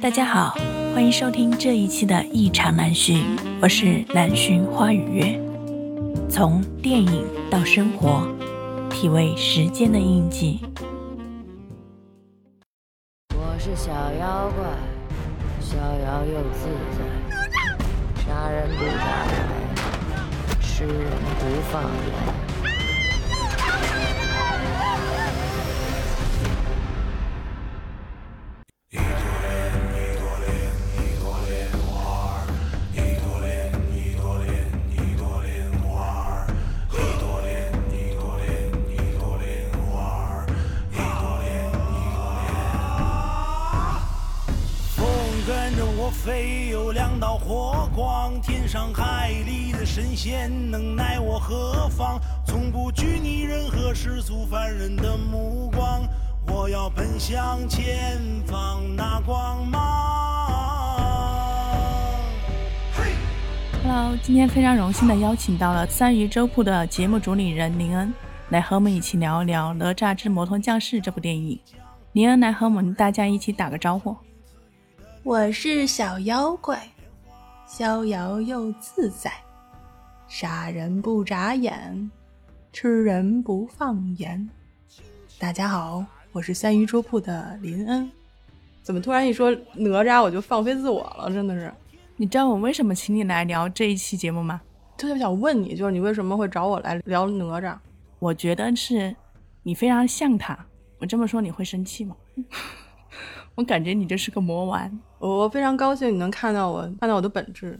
[0.00, 0.56] 大家好，
[0.92, 5.40] 欢迎收听这一期的《异常难寻》，我是南巡花与月。
[6.28, 8.26] 从电影到生活，
[8.90, 10.60] 体味时间的印记。
[13.30, 14.66] 我是小妖怪，
[15.60, 16.66] 逍遥又自
[16.98, 17.04] 在，
[18.24, 22.43] 杀人不眨眼，吃人不放盐。
[64.34, 68.12] 今天非常荣幸的邀请到了三鱼粥铺的节目主理人林恩，
[68.48, 71.56] 来和我们一起聊一聊《哪吒之魔童降世》这部电影。
[72.14, 74.16] 林恩来和我们大家一起打个招呼。
[75.22, 76.82] 我是小妖怪，
[77.64, 79.30] 逍遥又自在，
[80.26, 82.10] 杀人不眨眼，
[82.72, 84.50] 吃人不放盐。
[85.38, 88.10] 大家好，我是三鱼粥铺的林恩。
[88.82, 91.30] 怎么突然一说哪吒，我就放飞自我了？
[91.30, 91.72] 真的是，
[92.16, 94.60] 你知道我为什么请你来聊这一期节目吗？
[94.96, 97.76] 特别想问你，就是你为什么会找我来聊哪吒？
[98.20, 99.14] 我觉得是
[99.64, 100.56] 你非常像他。
[101.00, 102.14] 我这么说你会生气吗？
[103.56, 107.78] 我感觉你就是个魔丸，我非常高兴你能看到我，看到我的本质。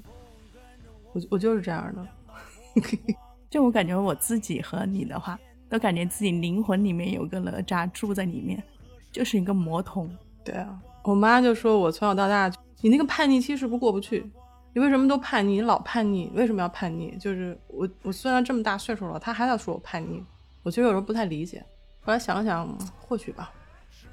[1.12, 2.82] 我我就是这样的，
[3.48, 8.60] 就我感觉我自己和你的话，都感觉自己灵魂里面有个哪吒住在里面，
[9.12, 10.10] 就是一个魔童。
[10.44, 14.30] 对啊，我妈就说我从小到大，你那个叛逆期是不是过不去？
[14.72, 15.52] 你为什么都叛逆？
[15.52, 17.16] 你老叛逆，为什么要叛逆？
[17.18, 20.22] 就是我我虽然这么大岁数了，他还要说我叛逆，
[20.62, 21.64] 我其实有时候不太理解。
[22.00, 22.68] 后来想了想，
[23.00, 23.52] 或许吧。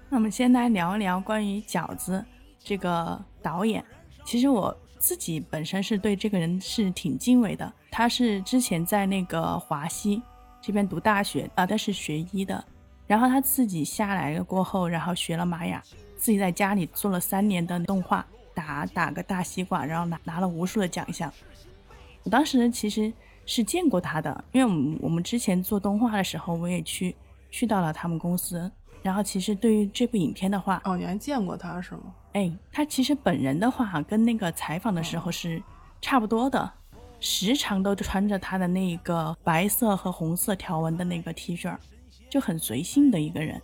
[0.10, 2.24] 那我们先来聊一聊关于饺子
[2.60, 3.84] 这个导演。
[4.24, 7.74] 其实我自己本身是对这个人是挺敬畏的。
[7.90, 10.22] 他是之前在那个华西
[10.62, 12.64] 这边读大学啊，他是学医的。
[13.08, 15.84] 然后他自己下来了过后，然后学了玛雅，
[16.16, 21.32] 自己在家里做了三年的动画，打打个大西瓜，然后拿拿了无数的奖项。
[22.24, 23.12] 我当时其实
[23.46, 27.16] 是见过他的，因为我们我们之前做动画的时候，我也去
[27.50, 28.72] 去到了他们公司。
[29.02, 32.14] 然后其实对于这部影片的话，哦，你还见过他是吗？
[32.34, 35.62] 哎，他其实本人的话跟那个采访的时候是
[36.00, 36.72] 差不多的，
[37.20, 41.76] 时常都穿着他的那个白色和红色条纹的那个 T 恤，
[42.30, 43.60] 就很随性的一个人。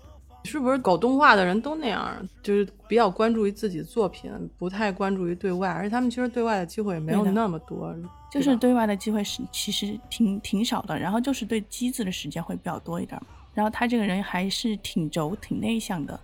[0.47, 2.28] 是不是搞动画的人都那样？
[2.41, 7.94] 就是比较关注于自己作品，不太关注于对外，而且他们其实对外的机会也没有那么多，
[8.31, 13.22] 就是对外的机会是其实挺挺少的，然后就是对机子的时间会比较多一点。
[13.53, 16.19] 然后他这个人还是挺轴、挺内向的，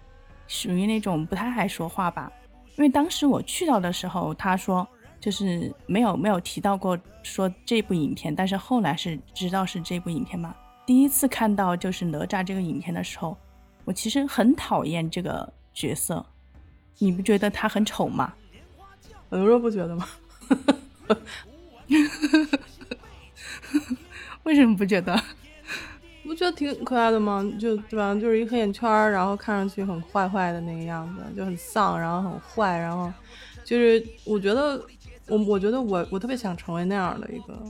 [0.48, 2.32] 属于那种不太爱说话吧。
[2.78, 4.88] 因为当时我去到的时候，他说
[5.20, 10.56] 就是没有没有提到过说这部影片，但是后来是知道是这部影片嘛。
[10.86, 13.38] 第一次看到就是哪吒这个影片的时候，
[13.86, 16.26] 我其实很讨厌这个角色，
[17.00, 18.34] 你不觉得他很丑吗？
[19.30, 20.08] 很多人不觉得吗？
[24.44, 25.22] 为什么不觉得？
[26.24, 27.44] 不觉得挺可爱的吗？
[27.60, 28.16] 就对吧？
[28.16, 33.12] 就是一黑眼圈，然后看上去很坏坏的那个样子，就很丧，然后很坏，然后
[33.66, 34.82] 就是我觉得
[35.28, 37.62] 我我觉得我我特别想成为那样的一个，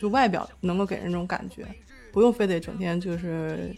[0.00, 1.66] 就外表能够给人那种感觉，
[2.12, 3.74] 不用非得整天就是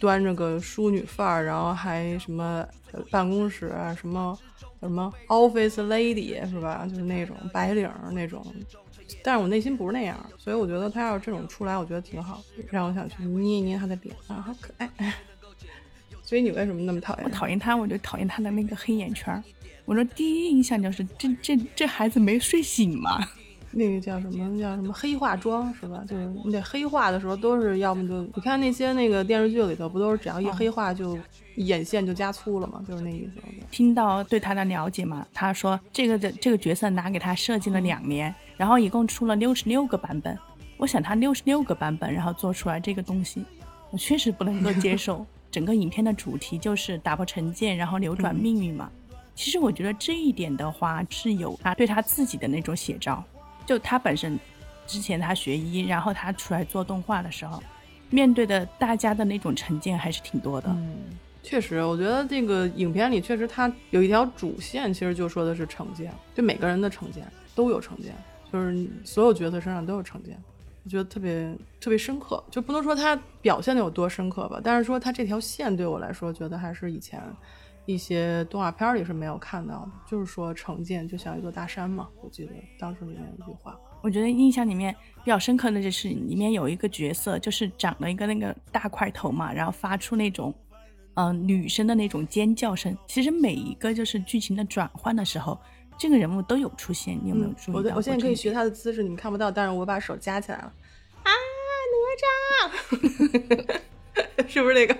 [0.00, 2.66] 端着个淑女范儿，然后还什么
[3.10, 4.36] 办公室啊什么
[4.80, 6.84] 什么 office lady 是吧？
[6.88, 8.44] 就是那种白领那种。
[9.22, 14.90] 但是我内心不是那样，所以我觉得他要是这种出来，我觉得挺好，让我想去捏一捏他的脸啊，好可爱。
[16.22, 17.24] 所以你为什么那么讨厌？
[17.24, 19.42] 我讨厌他，我就讨厌他的那个黑眼圈。
[19.84, 23.28] 我说第一印象就是这这这孩子没睡醒吗？
[23.72, 26.02] 那个叫什么叫什么黑化妆是吧？
[26.08, 31.18] 就是你得黑化的时候都是要么就你看那些那个电视剧里头不都是只要一黑化就
[31.56, 32.82] 眼线就加粗了吗？
[32.88, 33.40] 就是那意思。
[33.70, 38.34] 听到对他的了解嘛，他说这个的这个角色拿给他设计了两年。
[38.56, 40.38] 然后一共出了六十六个版本，
[40.76, 43.42] 我想他六十六个版本，然后做出来这个东西，
[43.90, 45.24] 我确实不能够接受。
[45.50, 48.90] 整个影片的主题就是打破成见，然后扭转命运嘛。
[49.34, 53.24] 其实我觉得这一点的话是有他对他自己的那种写照。
[53.70, 54.36] 就他本身
[54.84, 57.62] 之前他学医，然后他出来做动画的时候，
[58.08, 60.76] 面对的大家的那种成见还是挺多的。
[61.40, 67.24] 确实，我觉得这个影片里确实他有一条主线，其实就说的是成见，就每个人的成见
[67.54, 68.12] 都有成见，
[68.52, 70.36] 就是所有角色身上都有成见。
[70.82, 77.22] 我觉得特别特别深刻，就不能说他表现的有多深刻吧，但是说他这条线对我来说，觉得还是以前
[77.86, 79.90] 一些动画片里是没有看到的。
[80.08, 83.78] 就是说成见就像一座大山嘛，我记得当时里面有一句话。
[84.02, 90.54] 我觉得印象里面比较深刻的就是里面有一个角色，就是长了一个那个大块头嘛，然后发出那种
[91.14, 92.96] 嗯、呃女生的那种尖叫声。
[93.06, 95.60] 其实每一个就是剧情的转换的时候，
[95.98, 97.74] 这个人物都有出现，你有没有嗯注意？
[97.74, 100.72] 我我现在可以学他的姿势，你们看不到，但是我把手夹起来了。
[101.22, 101.30] 啊，
[101.92, 104.96] 哪吒， 是不是那个？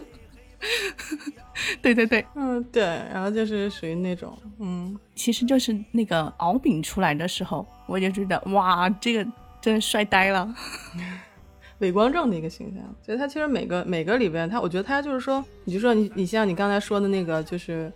[1.82, 9.24] 对对对，嗯，对，然后就是属于那种，嗯，其实就是那个敖丙出来的时候，我就觉得哇，这个
[9.60, 10.54] 真的帅呆了。
[11.80, 12.84] 伪光正的一个形象。
[13.02, 17.90] 所以他其实每个每个里边，他我觉得他就是说，你就说你你像你刚才说的那个，就是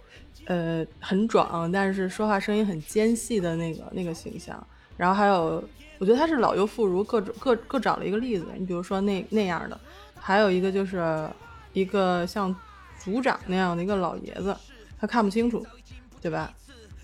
[0.46, 4.66] 呃很壮，但是说话声音很尖细的那个那个形象。
[4.96, 5.62] 然后还有，
[5.98, 8.46] 我觉得他是老幼妇孺各种各各找了一个例子。
[8.56, 9.78] 你比如说那那样的，
[10.18, 11.28] 还有一个就是
[11.74, 12.54] 一个像
[13.04, 14.56] 组长那样的一个老爷子，
[14.98, 15.64] 他看不清楚，
[16.20, 16.52] 对吧？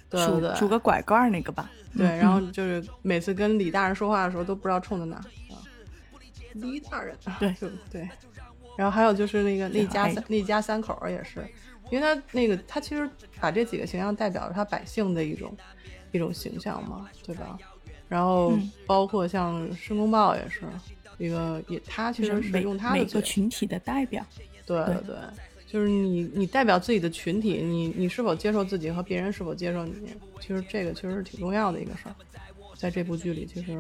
[0.08, 1.70] 对拄拄个拐棍那个吧。
[1.96, 5.22] 对，嗯然后就是每次跟李大人说话的时候都不知道冲着哪儿
[5.54, 5.62] 啊。
[6.54, 8.08] 李大人，啊对就对。
[8.76, 11.46] 然后还有就是那个那家三那家三口也是，
[11.90, 13.08] 因为他那个他其实
[13.40, 15.54] 把这几个形象代表了他百姓的一种
[16.12, 17.58] 一种形象嘛，对吧？
[18.08, 20.62] 然后嗯包括像申公豹也是
[21.18, 24.24] 一个，也他其实是用他的嘴每个群体的代表。
[24.66, 25.16] 对对对，
[25.70, 29.92] 就是你你代表自己的群体，你你是否接受自己和别人是否接受你，
[30.40, 32.14] 其实这个其实是挺重要的一个事儿，
[32.76, 33.78] 在这部剧里其实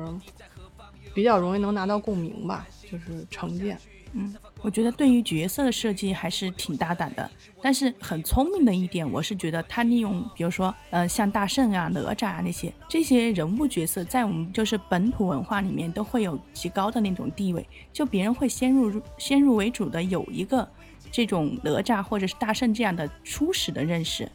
[1.12, 3.76] 比较容易能拿到共鸣吧，就是成见。
[4.12, 7.30] 嗯，我觉得对于角色的设计还是挺大胆的，
[7.62, 20.68] 但是很聪明的一点，我是觉得他利用，比如说，呃，像大圣啊、哪吒啊那些这些人物角色，在我们就是本土文化里面都会有极高的那种地位，就别人会先入先入为主的有一个
[21.10, 24.28] 这种哪吒或者是大圣这样的初始的认识，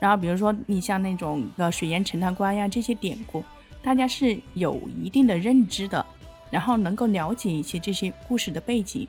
[0.00, 3.44] 然后比如说你像那种呃水淹陈塘关呀这些典故，
[3.82, 6.04] 大家是有一定的认知的，
[6.50, 9.06] 然后能够了解一些这些故事的背景，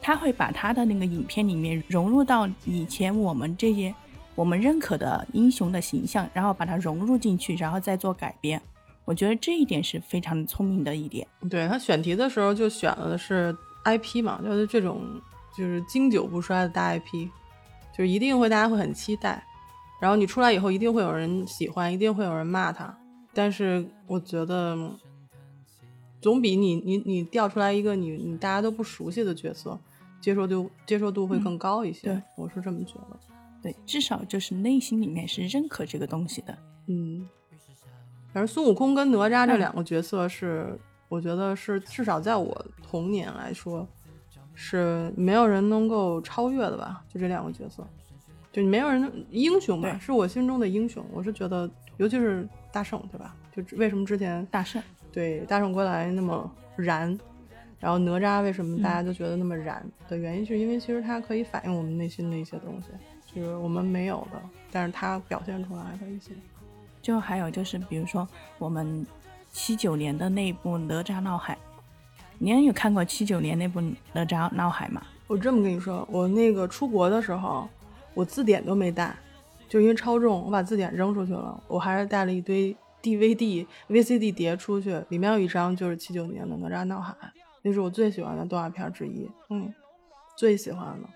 [0.00, 3.94] 他会把他的那个影片里面融入到以前我们这些
[4.34, 8.60] 我们认可的英雄的形象，然后把它融入进去，然后再做改编。
[9.04, 11.26] 我觉得这一点是非常聪明的一点。
[11.48, 15.02] 对他选题的时候就选了的是 IP 嘛，就是这种
[15.58, 17.28] 就是经久不衰的大 IP，
[17.92, 19.44] 就是一定会大家会很期待，
[20.00, 22.96] 然后你出来以后一定会有人喜欢，一定会有人骂他，
[23.34, 24.92] 但是我觉得
[26.20, 29.76] 总比你你你调出来一个你你大家都不熟悉的角色，
[30.20, 33.18] 接受度接受度会更高一些，对我是这么觉得。
[33.60, 36.56] 对，至少就是内心里面是认可这个东西的。
[36.86, 37.28] 嗯，
[38.32, 40.78] 反正孙悟空跟哪吒这嗯两个角色是，
[41.08, 43.84] 我觉得是至少在我童年来说，
[44.60, 47.04] 是没有人能够超越的吧？
[47.08, 47.86] 就这两个角色，
[48.50, 51.04] 就没有人能英雄吧，是我心中的英雄。
[51.12, 53.36] 我是觉得，尤其是大圣，对吧？
[53.54, 54.82] 就为什么之前大圣，
[55.12, 57.16] 对大圣归来那么燃，
[57.78, 62.88] 然后哪吒为什么大嗯家都觉得那么燃的原因，是因为其实它可以反映我们内心的一些东西，
[63.32, 66.32] 就是我们没有的，但是它表现出来的一些。
[67.00, 68.26] 就还有就是，比如说
[68.58, 69.06] 我们
[69.52, 71.54] 七九年的那部《哪吒闹海》，
[72.38, 73.80] 你有看过七九年那部
[74.12, 75.02] 《哪吒闹海》吗？
[75.26, 77.68] 我这么跟你说，我那个出国的时候，
[78.14, 79.14] 我字典都没带，
[79.68, 81.60] 就因为超重，我把字典扔出去了。
[81.66, 87.12] 我还是带了一堆 DVD、VCD 碟出去，里面有一张就是七九年的《哪吒闹海》，
[87.62, 89.72] 那是我最喜欢的动画片之一，嗯，
[90.36, 91.08] 最喜欢的，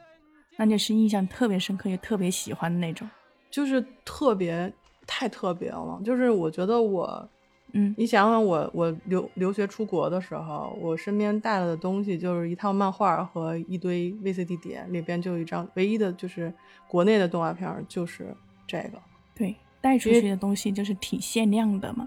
[0.57, 3.09] 那就是印象特别深刻，也特别喜欢的那种。
[3.50, 4.73] 就是特别
[5.07, 6.00] 太特别了。
[6.05, 7.29] 就是我觉得我，
[7.75, 16.52] 嗯，你想想我我留留学出国的时候，我身边带了的东西就是一套漫画和一堆 VCD 碟，里边就有一张唯一的就是
[16.87, 18.35] 国内的动画片就是
[18.67, 19.00] 这个。
[19.35, 22.07] 对，带出去的东西就是挺限量的嘛，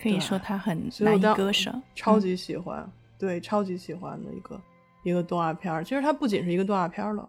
[0.00, 1.70] 可以说它很难以割舍。
[1.70, 4.60] 嗯超级喜欢，对，超级喜欢的一个
[5.04, 5.84] 一个动画片。
[5.84, 7.28] 其实它不仅是一个动画片了，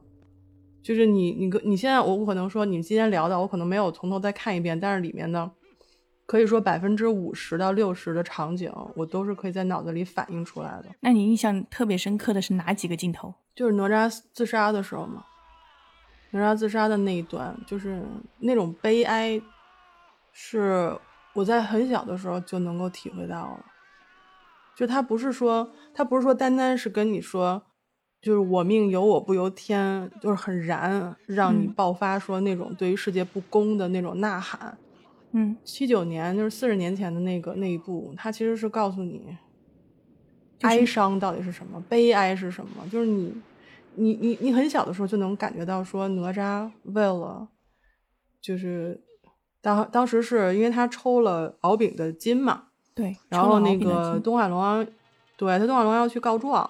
[0.82, 5.50] 就是你你跟你现在我可能说你今天聊的，我可能没有从头再看一遍，但是里面的
[6.26, 10.86] 可以说百分之五十到六十的场景，我都是可以在脑子里反映出来的。
[11.00, 13.34] 那你印象特别深刻的是哪几个镜头？
[13.54, 15.24] 就是哪吒自杀的时候嘛，
[16.32, 18.04] 哪吒自杀的那一段，就是
[18.40, 19.40] 那种悲哀，
[20.32, 20.98] 是
[21.34, 23.66] 我在很小的时候就能够体会到了。
[24.76, 27.64] 就他不是说，他不是说单单是跟你说，
[28.22, 34.78] 就是我命由我不由天，就是很燃，让你嗯爆发说那种对于世界不公的那种呐喊。
[34.78, 34.85] 嗯，
[35.64, 39.36] 七九年就是四十年前的那个那一部，它其实是告诉你，
[40.62, 42.88] 哀伤到底是什么，悲哀是什么。
[42.92, 43.34] 就是你，
[43.96, 47.48] 你，你，你很小的时候就能感觉到说，哪吒为了，
[48.42, 49.02] 就是
[49.62, 53.16] 当当时是因为他抽了敖丙的筋嘛，对。
[53.30, 54.86] 然后那个东海龙王，
[55.36, 56.70] 对他东海龙王要去告状，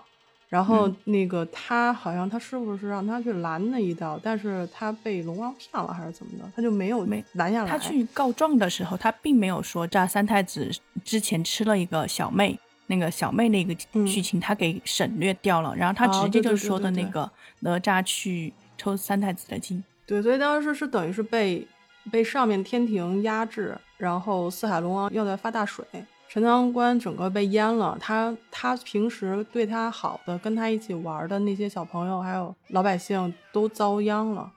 [0.56, 7.70] 然后嗯那个他好像他师傅是让他去拦那一道，但是他被龙王骗了还是怎么的，他就没有没拦下来。
[7.70, 10.72] 他去告状的时候，他并没有说炸三太子
[11.04, 12.58] 之前吃了一个小妹，
[12.88, 19.84] 那个小妹那个嗯剧情他给省略掉了，然后他哦直接就说的那个哪吒去抽三太子的筋。
[20.06, 21.68] 对，所以当时是等于是被
[22.10, 25.84] 被上面天庭压制，然后四海龙王要在发大水，
[26.28, 27.98] 陈塘关整个被淹了。
[28.00, 34.52] 他他平时对他好的，跟他一起玩的那些小朋友还有老百姓都遭殃了。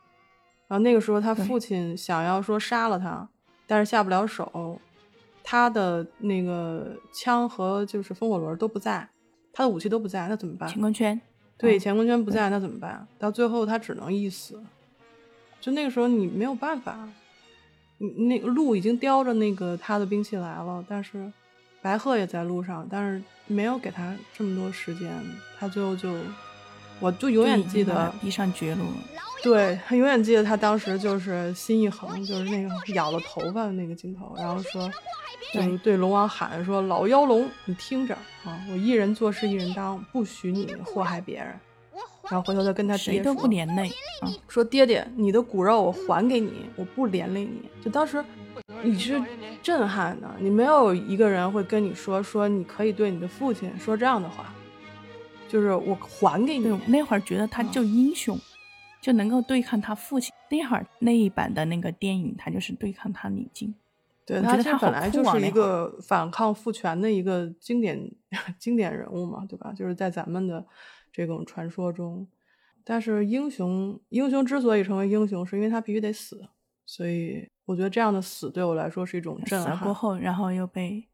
[0.66, 3.26] 然后那个时候他父亲想要说杀了他，
[3.66, 4.78] 但是下不了手，
[5.42, 9.08] 他的那个枪和就是风火轮都不在，
[9.52, 10.68] 他的武器都不在，那怎么办？
[10.68, 11.18] 乾坤圈，
[11.56, 13.06] 对，嗯乾坤圈不在，那怎么办？
[13.18, 14.62] 到最后他只能一死。
[15.60, 17.08] 就那个时候你没有办法，
[17.96, 21.32] 你那个路已经叼着那个他的兵器来了，但是
[21.88, 25.11] 白鹤也在路上，但是没有给他这么多时间，
[25.59, 26.14] 他最后就，
[27.00, 28.97] 我就永远记得，逼上绝路了。
[29.42, 34.90] 对他永远记得他当时就是心一横，就是那个咬了头发的那个镜头，然后说，
[35.54, 38.14] 就是对龙王喊说：“老妖龙，你听着
[38.45, 41.59] 啊，我一人做事一人当，不许你祸害别人。”
[42.30, 43.88] 然后回头再跟他爹说谁都不连累。
[44.21, 48.23] 啊，说：“爹爹，你的骨肉我还给你，我不连累你。”就当时
[48.82, 49.20] 你是
[49.62, 54.52] 震撼的，你没有一个人会跟你说说你可以对你的父亲说这样的话，
[55.48, 56.80] 就是我还给，你。
[56.86, 58.38] 那会儿觉得他就英雄，
[59.00, 60.32] 就能够对抗他父亲。
[60.50, 63.74] 那会儿那一版的那个电影，他就是对抗他李靖。
[64.24, 68.10] 对他他本来就是一个反抗父权的一个经典
[68.58, 69.72] 经典人物嘛，对吧？
[69.72, 70.66] 就是在咱们的
[71.10, 72.28] 这种传说中，
[72.84, 76.46] 但是英雄英雄之所以成为英雄，是因为他必须得死，
[76.90, 79.78] 所以我觉得这样的死对我来说是一种震撼。
[79.80, 81.07] 过后，然后又被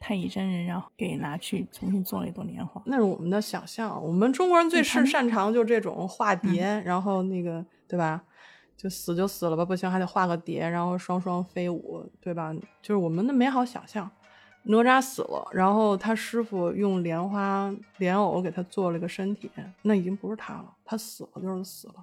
[0.00, 2.82] 太乙真人然后给拿去重新做了一朵莲花。
[2.86, 8.24] 那是我们的想象，我们中国人最是擅长就这种化嗯蝶，然后那个对吧？
[8.76, 12.52] 就死就死了吧，不行还得画个蝶，然后双双飞舞，对吧？
[12.82, 14.10] 就是我们的美好想象。
[14.64, 19.48] 哪吒死了，然后他师傅用莲花莲藕给他做了个身体，
[19.82, 21.94] 那已经不是他了，他死了就是死了，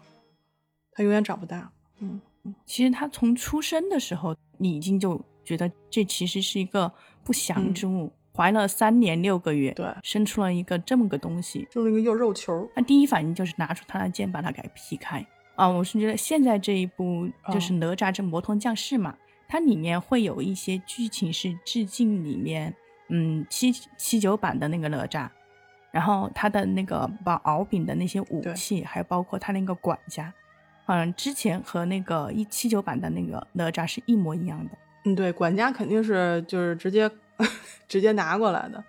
[0.93, 1.69] 他永远长不大。
[2.01, 2.21] 嗯，
[2.65, 6.91] 其实他从出生的时候，你已经就觉得这其实是一个
[7.23, 12.69] 不祥之物，怀了三年六个月，嗯对生出了一个这么个东西，就是那个肉肉球。
[12.75, 15.67] 他第一反应就是拿出他的剑把它给劈开啊！
[15.67, 19.15] 我是觉得现在这一部就是哦哪吒之魔童降世嘛，
[19.47, 22.73] 它里面会有一些剧情是致敬里面
[23.09, 25.27] 嗯七七九版的那个哪吒，
[25.91, 30.33] 然后他的那个把敖丙的那些武器，还有包括他那个管家，
[30.89, 34.71] 好像之前和那个一七九版的那个哪吒是一模一样的。
[35.05, 37.07] 嗯，对，管家肯定是就是直接
[37.87, 38.83] 直接拿过来的，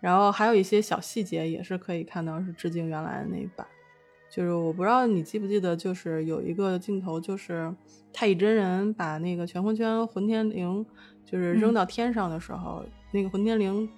[0.00, 3.66] 然后还有一些小细节也是可以看到是致敬原来的那一版。
[4.30, 7.74] 就是我不知道你记不记得，就是有一个镜头，就是
[8.12, 10.86] 太乙真人把那个乾坤圈混天绫
[11.26, 13.88] 就是扔嗯到天上的时候，那个混天绫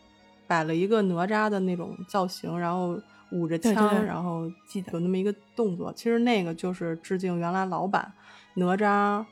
[0.46, 2.98] 摆了一个哪吒的那种造型，然后
[3.30, 5.92] 舞着枪，对对对然后记得有那么一个动作。
[5.92, 8.12] 其实那个就是致敬原来老版
[8.54, 9.24] 哪吒，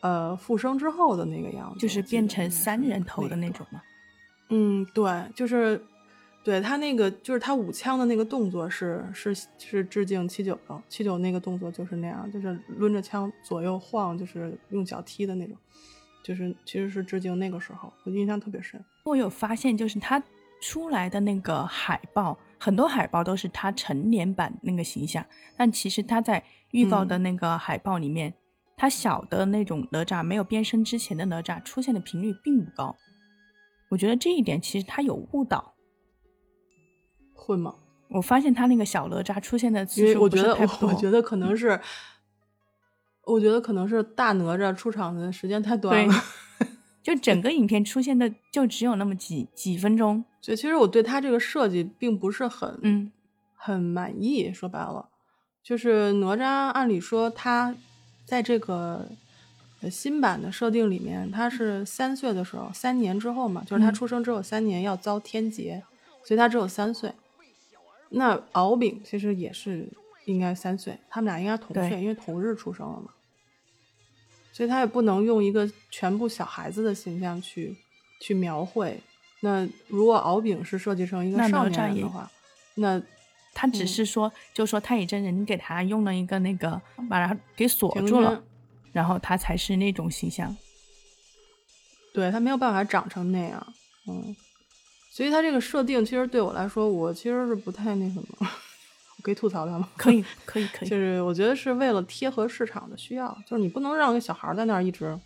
[0.00, 3.82] 呃，复生之后的那个样子，就是变成三人头的那种嘛。
[4.50, 5.80] 嗯，对，就是
[6.42, 15.56] 对他那个，就是他舞枪的那个动作是是是致敬七九的，七九那个动作就是那样，就是抡着枪左右晃，就是用脚踢的那种，
[16.22, 18.82] 就是其实是致敬那个时候，我印象特别深。
[19.04, 20.22] 我有发现，就是他
[20.62, 25.24] 出来的那个海报，很多海报都是他成年版那个形象，
[25.56, 28.34] 但其实他在预告的那个海报里面，
[28.76, 32.96] 他小的那种哪吒没有变身之前的哪吒出现的频率并不高。
[33.90, 35.74] 我觉得这一点其实他有误导。
[37.34, 37.74] 会吗？
[38.10, 40.86] 我发现他那个小哪吒出现的因次数不为我觉得。
[40.86, 41.80] 我觉得可能是，
[43.24, 46.14] 我觉得可能是大哪吒出场的时间太短了。
[47.02, 50.24] 就整个影片出现的就只有那么几几分钟。
[50.40, 53.10] 所以其实我对他这个设计并不是很嗯，
[53.54, 54.52] 很满意。
[54.52, 55.08] 说白了，
[55.62, 57.74] 就是哪吒，按理说他
[58.24, 59.08] 在这个
[59.80, 65.82] 呃新版的设定里面，他是三岁的时候，三年之后嘛，就是他嗯出生之后三年要遭天劫，
[66.24, 67.12] 所以他只有三岁。
[68.10, 69.88] 那敖丙其实也是
[70.24, 73.10] 应该三岁，他们俩应该同岁，因为同日出生了嘛。
[74.52, 77.76] 所以他也不能用一个全部小孩子的形象去
[78.20, 79.00] 去描绘。
[79.40, 82.30] 那如果敖丙是设计成一个那少年人的话，
[82.74, 83.00] 那
[83.54, 88.42] 他只嗯是说，就说太乙真人你给他用了一个那个把他给锁住了，
[88.92, 90.56] 然后他才是那种形象。
[92.12, 93.74] 对他没有办法长成那样，
[94.08, 94.34] 嗯，
[95.10, 99.88] 所以他这个设定其实对我来说，我其实是不太那什么，我可以吐槽他吗？
[99.96, 100.88] 可以，可以，可以。
[100.88, 105.16] 就是我觉得是为了贴合市场的需要，就是你不能让个小孩儿在那儿一直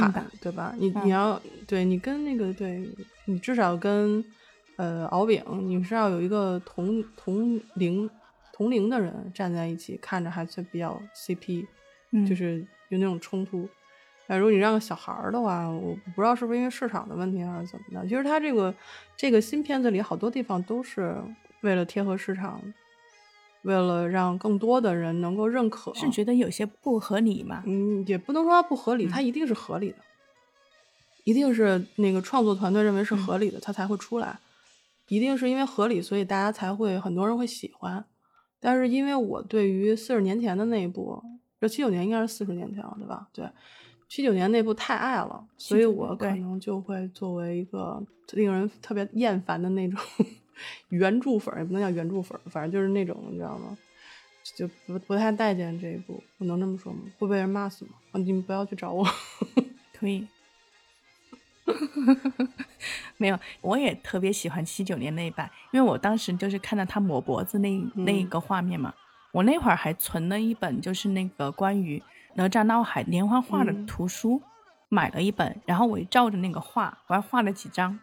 [0.00, 0.74] 喊蹦跶，对吧？
[0.78, 2.88] 你嗯你要对你跟那个对
[3.26, 4.24] 你至少跟
[4.76, 8.08] 呃敖丙，你是要有一个同同龄
[8.52, 11.66] 同龄的人站在一起，看着还是比较 CP，
[12.12, 13.68] 嗯，就是有那种冲突。
[14.26, 18.08] 那如果你让个小孩儿的话，我不知道是不是因为市场的问题还是怎么的。
[18.08, 18.74] 其实它这个
[19.16, 21.14] 这个新片子里好多地方都是
[21.60, 22.58] 为了贴合市场，
[23.64, 25.92] 为了让更多的人能够认可。
[25.94, 27.62] 是觉得有些不合理嘛？
[27.66, 29.96] 嗯，也不能说它不合理，嗯它一定是合理的，
[31.24, 34.38] 一定是那个创作团队认为是合理的，它才会出来。
[35.08, 38.04] 一定是因为合理，所以大家才会很多人会喜欢。
[38.58, 41.22] 但是因为我对于四十年前的那一部，
[41.60, 43.28] 这七九年应该是四十年前了，对吧？
[43.30, 43.46] 对，
[44.08, 48.02] 七九年那部太爱了，所以我可能就会作为一个
[48.32, 50.00] 令人特别厌烦的那种
[50.88, 53.76] 原著粉，也不能叫原著粉，反正就是那种你知道吗？
[54.56, 57.00] 就不不太待见这一部，我能这么说吗？
[57.18, 57.92] 会被人骂死吗？
[58.12, 59.06] 啊，你们不要去找我。
[59.98, 60.26] 可以。
[63.16, 68.92] 没有，我也特别喜欢七九年那一版，因为我当时就是看到他抹脖子那那一嗯个画面嘛，
[69.32, 72.02] 我那会儿还存了一本就是那个关于
[72.34, 74.42] 哪吒闹海连环画的嗯图书，
[74.90, 77.98] 买了一本，然后我也照着那个画，我还画了几张，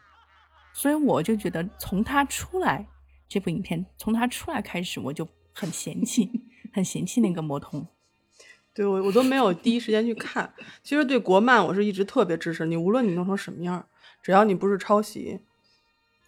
[0.73, 2.87] 所以我就觉得从他出来
[3.27, 6.29] 这部影片，从他出来开始，我就很嫌弃，
[6.73, 7.87] 很嫌弃那个魔童。
[8.73, 10.53] 对我我都没有第一时间去看。
[10.81, 13.85] 其实对国漫我是一直特别支持你，无论你弄成什么样，
[14.21, 15.41] 只要你不是抄袭，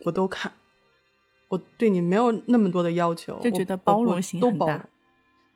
[0.05, 0.51] 我都看。
[1.47, 4.81] 我对你没有那么多的要求，就觉得包容性很大都包容。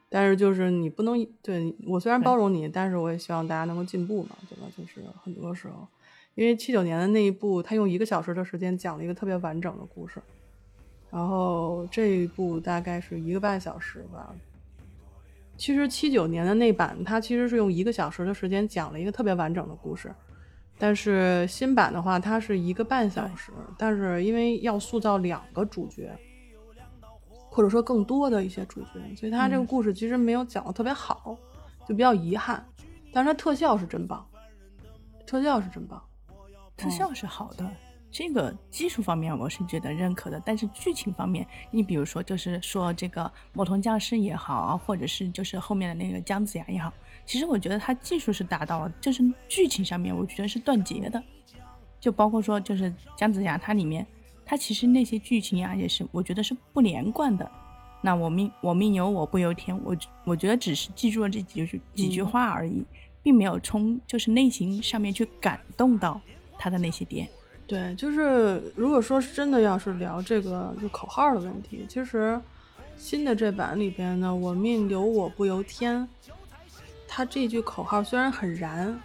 [0.09, 4.67] 但是就是你不能对我虽然包容你，但是我也希望大家能够进步嘛，对吧？
[4.77, 5.85] 就是很多时候，
[6.38, 10.21] 因为七九年的那一部，他用一个小时的时间讲了一个特别完整的故事，
[11.10, 14.36] 然后这一部大概是一个半小时吧，
[15.58, 20.13] 其实七九年的那版，它其实是用一个小时的时间讲了一个特别完整的故事，
[20.78, 26.15] 但是新版的话，它是一个半小时，但是因为要塑造两个主角，
[27.50, 29.65] 或者说更多的一些主角，所以它这个嗯。
[29.65, 31.36] 故事其实没有讲的特别好，
[31.88, 32.63] 就比较遗憾。
[33.12, 34.23] 但是它特效是真棒，
[35.26, 36.00] 特效是真棒。
[36.77, 37.69] 特效是好的，
[38.11, 46.93] 这个技术方面我是觉得认可的，但是剧情方面，你比如说就是说这个魔童降世也好啊，或者是就是后面的那个姜子牙也好，
[47.25, 51.21] 其实我觉得它技术是达到了，就是剧情上面我觉得是断节的，
[51.99, 54.05] 就包括说就是姜子牙它里面，
[54.45, 57.51] 它其实那些剧情啊也是我觉得是不连贯的。
[58.03, 62.27] 那我命我命由我不由天，我我觉得只是记住了这几句几句嗯。
[62.27, 62.85] 话而已，
[63.23, 66.21] 并没有从就是内心上面去感动到
[66.57, 67.27] 他的那些点。
[67.65, 72.39] 对，就是如果说是真的要是聊这个就口号的问题，其实
[72.97, 76.07] 新的这版里边呢，“我命由我不由天”，
[77.07, 78.97] 他这句口号虽然很燃，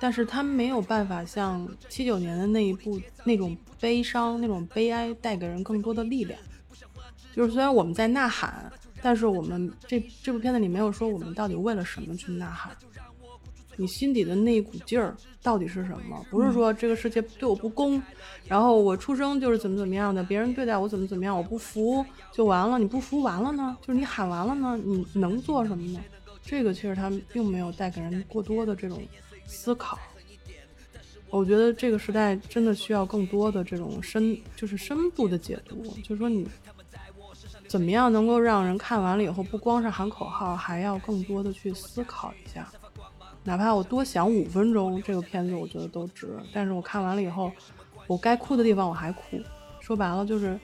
[0.00, 6.40] 但是他没有办法像七九年的那一部那种悲伤、那种悲哀带给人更多的力量。
[7.34, 12.74] 就是虽然我们在呐喊，但是我们这这部片子里没有说我们到底为了什么去呐喊。
[13.76, 16.24] 你心底的那一股劲儿到底是什么？
[16.30, 18.02] 不是说这个世界对我不公，
[18.46, 22.78] 然后我出生就是怎么怎么样的，别人对待我怎么怎么样，我不服就完了。
[22.78, 23.76] 你不服完了呢？
[23.80, 26.00] 就是你喊完了呢，你能做什么呢？
[26.42, 29.02] 这个其实他并没有带给人过多的这种
[29.46, 29.98] 思考。
[31.30, 35.82] 我觉得这个时代真的需要更多的这种深，就是深度的解读。
[36.02, 36.46] 就是说你
[37.66, 42.70] 怎么样能够让人看完了以后，不光是喊口号，还要更多的去思考一下。
[43.44, 46.28] 哪怕我多想五分钟，这个片子我觉得都值。
[46.52, 47.52] 但是我看完了以后，
[48.06, 49.38] 我该哭的地方我还哭。
[49.80, 50.58] 说白了就是，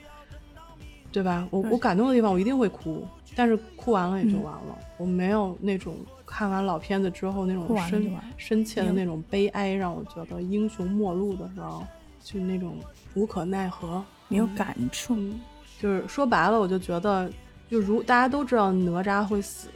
[1.13, 1.47] 对吧？
[1.51, 4.79] 我我感动的地方我一定会哭，但是哭完了也就嗯完了。
[4.97, 11.85] 我没有那种看完老片子之后那种深深切的那种悲哀，让我觉得英雄末路的时候，
[12.23, 12.77] 就那种
[13.15, 14.03] 无可奈何。
[14.29, 15.15] 没有感触。
[15.17, 15.39] 嗯，
[15.81, 17.31] 就是说白了，我就觉得，
[17.69, 19.69] 就如大家都知道哪吒会死，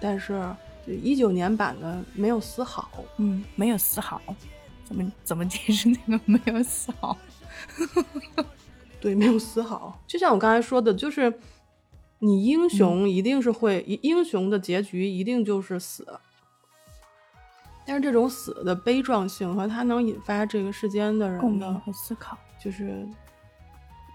[0.00, 0.46] 但是就
[0.86, 2.90] 一九年版的没有死好。
[3.18, 4.20] 嗯，没有丝毫。
[4.84, 7.16] 怎么怎么解释那个没有丝毫？
[9.00, 9.98] 对，没有丝毫。
[10.06, 11.32] 就像我刚才说的，就是
[12.18, 16.06] 你英雄一定是会，英英雄的结局一定就是死。
[17.86, 23.08] 但是这种死的悲壮性和它能引发这个世间的人的和思考，就是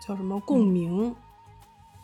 [0.05, 1.13] 叫什么共鸣，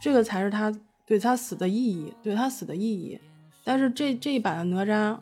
[0.01, 0.73] 这个才是他
[1.05, 3.19] 对他死的意义，对他死的意义。
[3.63, 5.17] 但是这这一版的哪吒，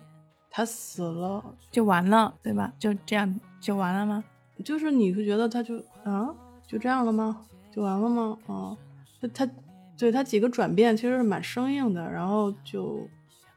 [0.49, 2.73] 他死了就完了，对吧？
[2.79, 4.23] 就这样就完了吗？
[4.65, 6.33] 就是你会觉得他就啊，
[6.67, 7.45] 就这样了吗？
[7.71, 8.37] 就完了吗？
[8.47, 8.77] 啊，
[9.21, 9.51] 他他
[9.97, 13.07] 对他几个转变其实是蛮生硬的，然后就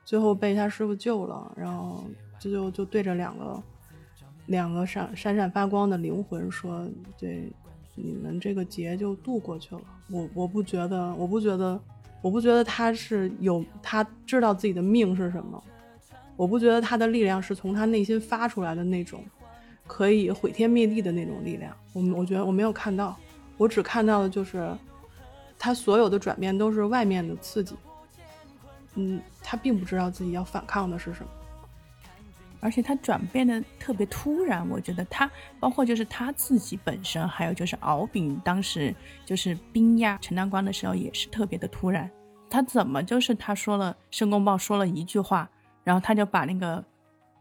[0.05, 2.05] 最后被他师傅救了，然后。
[2.41, 3.63] 就就对着两个
[4.47, 7.51] 两个闪闪闪发光的灵魂说：“对，
[7.95, 11.81] 你们这个劫就渡过去了。”我我不觉得，我不觉得，
[12.25, 15.63] 我不觉得他是有他知道自己的命是什么。
[16.37, 19.23] 我不觉得他的力量是从他内心发出来的那种
[19.87, 21.71] 可以毁天灭地的那种力量。
[21.93, 23.15] 我我觉得我没有看到，
[23.59, 24.75] 我只看到的就是
[25.59, 27.77] 他所有的转变都是外面的刺激。
[28.95, 31.29] 嗯，他并不知道自己要反抗的是什么。
[32.65, 38.93] 而且他转变的特别突然，我觉得他包括就是他自己本身，还有就是敖丙当时
[39.27, 42.11] 就是冰压陈丹光的时候也是特别的突然。
[42.49, 45.47] 他怎么就是他说了申公豹说了一句话，
[45.83, 46.83] 然后他就把那个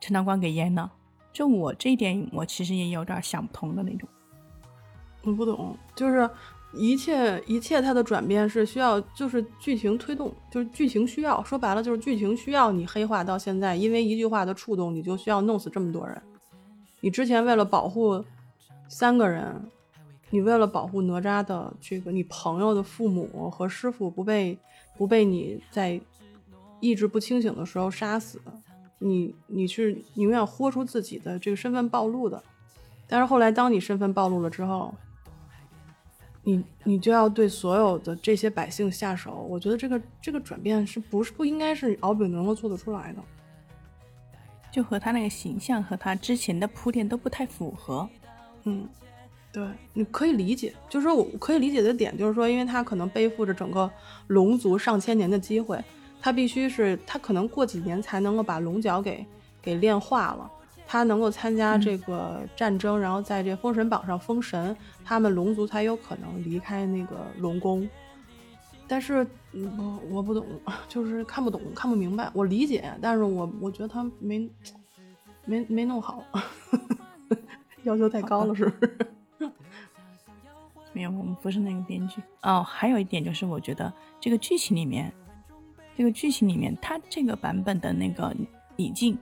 [0.01, 0.91] 陈丹光给淹了？
[1.31, 4.09] 就我这一点，我其实也有点想不通的那种。
[5.23, 6.29] 我不懂，就是。
[6.73, 11.43] 一切一切，它的转变是需要，就是剧情推动，就是剧情需要。
[11.43, 16.19] 说白了，就是剧情需要你黑化到现在，因为一句话的触动，你就需要弄死这么多人。
[17.01, 18.23] 你之前为了保护
[18.88, 19.69] 三个人，
[20.31, 24.57] 你为了保护哪吒的这个你朋友的父母和师傅不被
[24.97, 26.01] 不被你在
[26.79, 28.41] 意志不清醒的时候杀死，
[28.97, 32.41] 你你是宁愿豁出自己的这个身份暴露的。
[33.07, 34.93] 但是后来，当你身份暴露了之后，
[36.43, 43.21] 你你就要对所有的这些百姓下手，我觉得这个这个转变是不是不应该是敖丙能够做得出来的？
[44.71, 48.10] 就和他那个形象和他之前的铺垫都不太符合。
[48.63, 48.89] 嗯，
[49.51, 53.89] 对，你可以理解，就是说我可以理解的点就是说，因为他可能背负着整个
[54.27, 55.79] 龙族上千年的机会，
[56.19, 59.25] 他必须是他可能过几年才能够把龙角给
[59.62, 60.51] 给炼化了。
[60.93, 67.89] 他能够参加这个战争，然后在这封神榜上封神，他们龙族才有可能离开那个龙宫。
[68.88, 70.45] 但是，我我不懂，
[70.88, 72.29] 就是看不懂，看不明白。
[72.32, 74.47] 我理解，但是我我觉得他没
[75.45, 76.23] 没没弄好，
[77.82, 78.97] 要求太高了，是不是？
[80.93, 82.62] 没有，我们不是那个编剧哦。
[82.62, 85.12] 还有一点就是，我觉得这个剧情里面，
[85.97, 88.32] 这个剧情里面，他这个版本的那个
[88.75, 89.17] 李靖。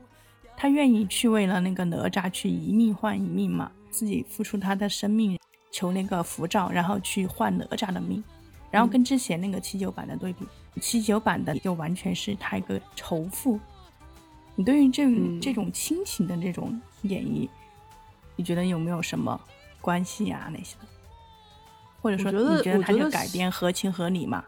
[0.62, 5.40] 他愿意去为了那个哪吒去一命换一命嘛，自己付出他的生命，
[5.72, 8.24] 求那个符咒，然后去换哪吒的命，
[8.70, 10.48] 然后跟之前那个七九版的对比，
[10.80, 13.60] 七九版的就完全是他一个仇富。
[14.54, 15.04] 你对于这
[15.42, 17.50] 这种亲情的这种演绎，
[18.36, 19.42] 你觉得有没有什么
[19.82, 20.86] 关系啊那些的？
[22.04, 24.46] 或者说你觉得他就改编合情合理吗？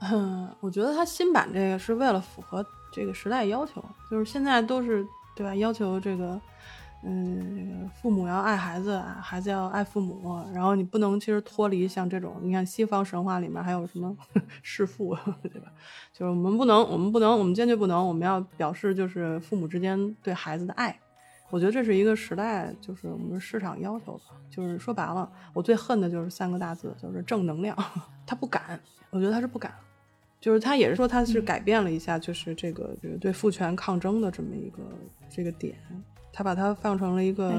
[0.00, 5.06] 嗯，我觉得他新版这个是为了符合这个时代要求，就是现在都是。
[5.34, 5.54] 对吧？
[5.54, 6.40] 要求这个，
[7.02, 14.16] 嗯，这个父母要爱孩子，孩子要爱父母，然后你不能其实脱离像这种，你看西方神话里面还有什么
[14.62, 15.72] 弑父，对吧？
[16.12, 20.98] 就是我们不能，我们不能，我们坚决不能，我们要表示就是父母之间对孩子的爱。
[21.50, 24.22] 我觉得这是一个时代，就是我们市场要求的。
[24.50, 27.76] 就是说白了，我最恨的就是三个大字，就是正能量。
[28.26, 29.72] 他不敢，我觉得他是不敢。
[30.44, 34.82] 就是他也是说他是改变了一下，就是这个就是对父权抗争的这么一个
[35.30, 35.74] 这个点，
[36.30, 37.50] 他把它放成了一个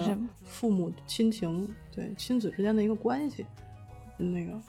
[0.44, 3.44] 父母亲情对亲子之间的一个关系。
[4.18, 4.62] 那个，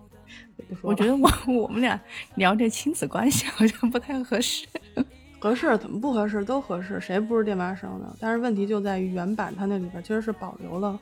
[0.80, 2.00] 我觉得我 我们俩
[2.36, 4.66] 聊这亲子关系好像不太合适。
[5.38, 6.42] 合适怎么不合适？
[6.42, 8.16] 都合适，谁不是爹妈生的？
[8.18, 10.98] 但是问题就在于原版它那里边其实是保留了。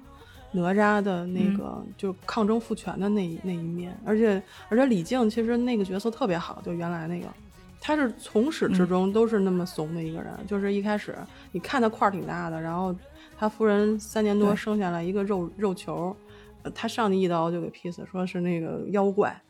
[0.53, 7.29] 哪吒的那个就抗争父权的那那一面，而且而且李靖其实那个角色特别好，就原来那个，
[7.81, 11.17] 他是从始至终都是那么怂的一个人，就是一开始
[11.53, 12.95] 你看他块儿挺大的，然后
[13.39, 16.15] 他夫人三年多生下来一个肉肉球，
[16.75, 19.41] 他上去一刀就给劈死，说是那个妖怪，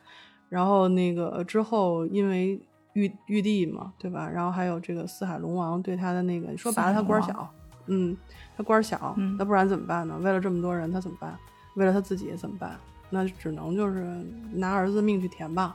[0.49, 2.61] 然后那个之后因为
[2.93, 4.29] 玉玉帝嘛，对吧？
[4.29, 7.49] 然后还有这个四海龙王对他的那个，说白了他官小，
[7.87, 8.17] 嗯。
[8.57, 10.19] 他官小，那不然怎么办呢？
[10.19, 11.35] 为了这么多人，他怎么办？
[11.77, 12.79] 为了他自己怎么办？
[13.09, 15.75] 那只能就是拿儿子命去填吧，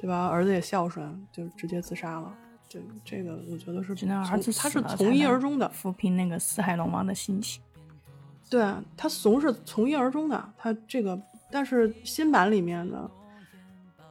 [0.00, 0.28] 对吧？
[0.28, 2.32] 儿子也孝顺，就直接自杀了。
[2.68, 7.60] 这这个我觉得是只能儿子他是从一而终的抚平那个四海龙王的心情。
[8.48, 13.10] 对啊，他怂是从一而终的，他这个但是新版里面呢，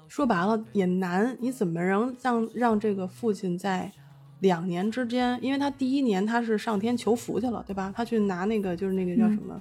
[0.10, 3.89] 说白了也难，你怎么能让让这个父亲在
[4.39, 7.93] 两年之间，因为他第一年他是上天求福去了，对吧？
[7.95, 9.60] 他去拿那个就是那个叫什么，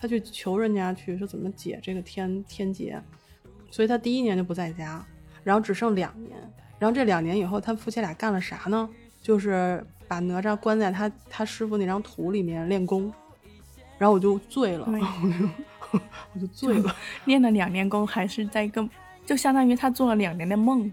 [0.00, 3.00] 他去求人家去说怎么解这个天天劫，
[3.70, 5.04] 所以他第一年就不在家，
[5.44, 6.36] 然后只剩两年，
[6.78, 8.88] 然后这两年以后，他夫妻俩干了啥呢？
[9.20, 13.12] 就是把哪吒关在他他师傅那张图里面练功，
[13.98, 15.00] 然后我就醉了，对
[16.32, 16.94] 我就醉了。
[17.26, 18.88] 练了两年功，还是在一个，
[19.24, 20.90] 就相当于他做了两年的梦。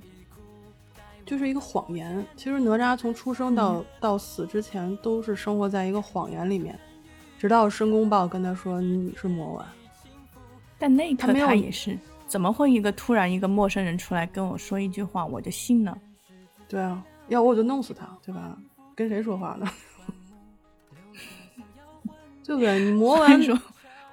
[1.26, 2.26] 就是一个谎言。
[2.36, 6.78] 其实哪吒从出生到、嗯到死之前，都是生活在一个谎言里面，
[7.38, 9.66] 直到申公豹跟他说你是魔丸。
[10.78, 15.98] 但那一刻他也是，怎么会一个突然一个陌生人出来跟我说一句话，我就信呢？
[16.68, 18.58] 对啊，要我我就弄死他，对吧？
[18.96, 19.68] 跟谁说话呢？
[22.44, 22.84] 对不对？
[22.84, 23.58] 你魔丸说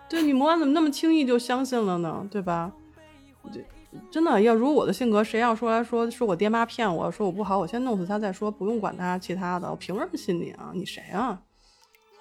[0.09, 2.27] 对你魔丸怎么那么轻易就相信了呢？
[2.31, 2.73] 对吧？
[3.53, 3.61] 这
[4.11, 10.71] 真的要如我的性格，谁要说来说说我爹妈骗我说我不好，我先弄死他再说，不用管他其他的，我凭什么信你啊？
[10.73, 11.41] 你谁啊？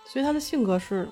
[0.06, 1.08] 所以他的性格是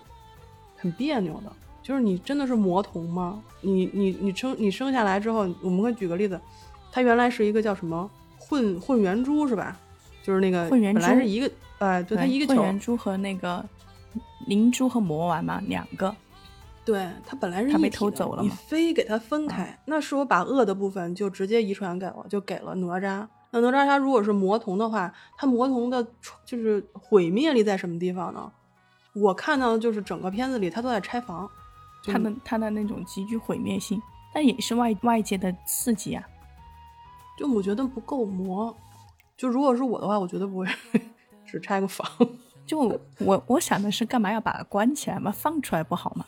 [0.76, 1.52] 很别扭的，
[1.84, 3.42] 就是你真的是魔童吗？
[3.62, 6.40] 你你你生你生下来之后，我们可以举个例子，
[6.92, 9.78] 他原来是一个叫什么混混元珠是吧？
[10.24, 13.64] 就是那个混元珠本来是一个，哎、对他一个混球，元珠和那个
[14.48, 16.16] 灵珠和魔丸嘛，两个。
[16.88, 23.28] 对他本来是一体的你偷走了嘛嗯非给他分开，那是我把恶的部分就直接遗传给了，就给了哪吒。
[23.52, 26.02] 那哪吒他如果是魔童的话，他魔童的
[26.46, 28.50] 就是毁灭力在什么地方呢？
[29.14, 31.50] 我看到的就是整个片子里他都在拆房，
[32.02, 34.02] 就他的他的那种极具毁灭性，
[34.34, 36.24] 但也是外外界的刺激啊。
[37.38, 38.74] 就我觉得不够魔。
[39.36, 40.66] 就如果是我的话，我绝对不会
[41.46, 42.10] 只拆个房。
[42.66, 42.80] 就
[43.20, 45.32] 我我想的是，干嘛要把它关起来嘛？
[45.32, 46.26] 放出来不好吗？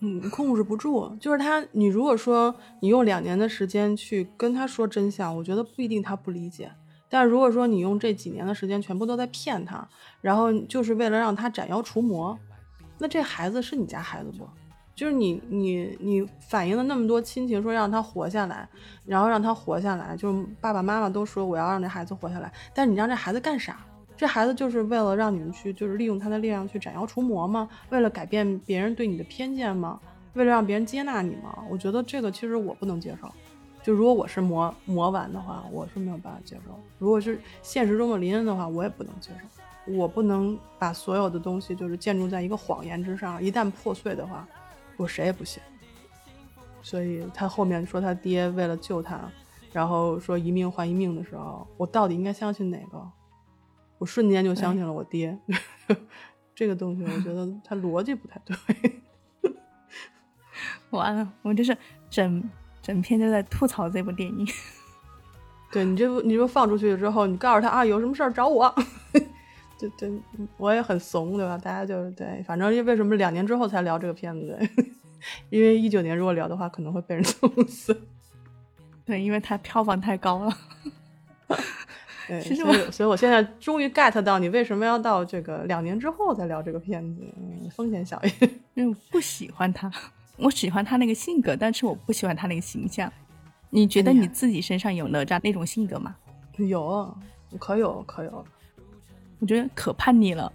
[0.00, 1.16] 嗯，控制不住。
[1.20, 6.70] 就是他，你如果说你用两年的时间去跟他说真相，我觉得不一定他不理解。
[7.08, 9.88] 但是如果说你用这几年的时间全部都在骗他，
[10.20, 12.38] 然后就是为了让他斩妖除魔，
[12.98, 14.46] 那这孩子是你家孩子不？
[14.94, 18.68] 就是你你你反映了那么多亲情，说让他活下来，
[19.06, 23.78] 然后让他活下来，就是爸爸妈妈都说我要让这孩子活下来，但是你让这孩子干啥？
[24.18, 27.68] 这孩子就是为了让你们去，就是利用他的力量去斩妖除魔吗？
[27.90, 30.00] 为了改变别人对你的偏见吗？
[30.34, 31.56] 为了让别人接纳你吗？
[31.70, 33.30] 我觉得这个其实我不能接受。
[33.80, 36.76] 就如果我是魔魔丸的话，我是没有办法接受。
[36.98, 39.94] 如果是现实中的林恩的话，我也不能接受。
[39.94, 44.44] 我不能把所有的东西就是建筑在一个谎言之上，一旦破碎的话，
[44.96, 45.62] 我谁也不信。
[46.82, 49.20] 所以他后面说他爹为了救他，
[49.72, 53.00] 然后说一命换一命的时候，我到底应该相信哪个？
[53.98, 55.38] 我瞬间就相信了我爹。
[56.54, 58.56] 这个东西，我觉得 他逻辑不太对。
[60.90, 61.76] 完了，我就是
[62.10, 62.42] 整
[62.80, 64.46] 整篇都在吐槽这部电影。
[65.70, 68.74] 对你这部，你这部放出去之后，你告诉他啊，有什么事儿找我。
[69.78, 70.20] 对对，
[70.56, 71.56] 我也很怂，对吧？
[71.58, 74.58] 大家就是对，反正为什么两年之后才聊这个片子？
[74.58, 74.92] 对，
[75.50, 78.08] 因为一九年如果聊的话，可能会被人揍死。
[79.04, 80.56] 对，因为它票房太高了。
[82.28, 88.50] 对，其实我，所以我现在终于 get 到你为什么要到这个两年之后再聊这个片子，嗯、风险小一点。
[88.74, 89.90] 因为我不喜欢他，
[90.36, 93.10] 我喜欢他那个性格，但是我不喜欢他那个形象。
[93.70, 96.14] 你觉得你自己身上有哪吒那种性格吗？
[96.58, 97.14] 有啊，
[97.58, 98.44] 可有可有。
[99.40, 100.52] 我觉得可叛逆了。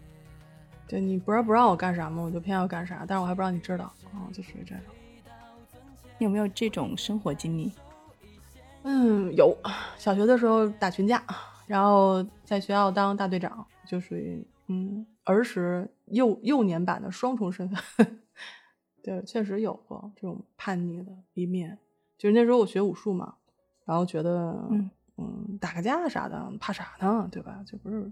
[0.88, 2.22] 对你不是不让我干啥吗？
[2.22, 4.84] 我就偏要干啥，但是我还不让你知道，哦，就属于这种。
[6.20, 7.72] 你有没有这种生活经历？
[8.84, 9.58] 嗯，有。
[9.98, 11.24] 小学的时候打群架，
[11.74, 18.22] 然后在学校当大队长，就属于嗯儿时幼幼年版的双重身份。
[19.02, 21.80] 对，确实有过这种叛逆的一面。
[22.16, 23.38] 就是那时候我学武术嘛，
[23.86, 27.28] 然后觉得嗯嗯打个架啥的，怕啥呢？
[27.32, 27.64] 对吧？
[27.66, 28.08] 就不是。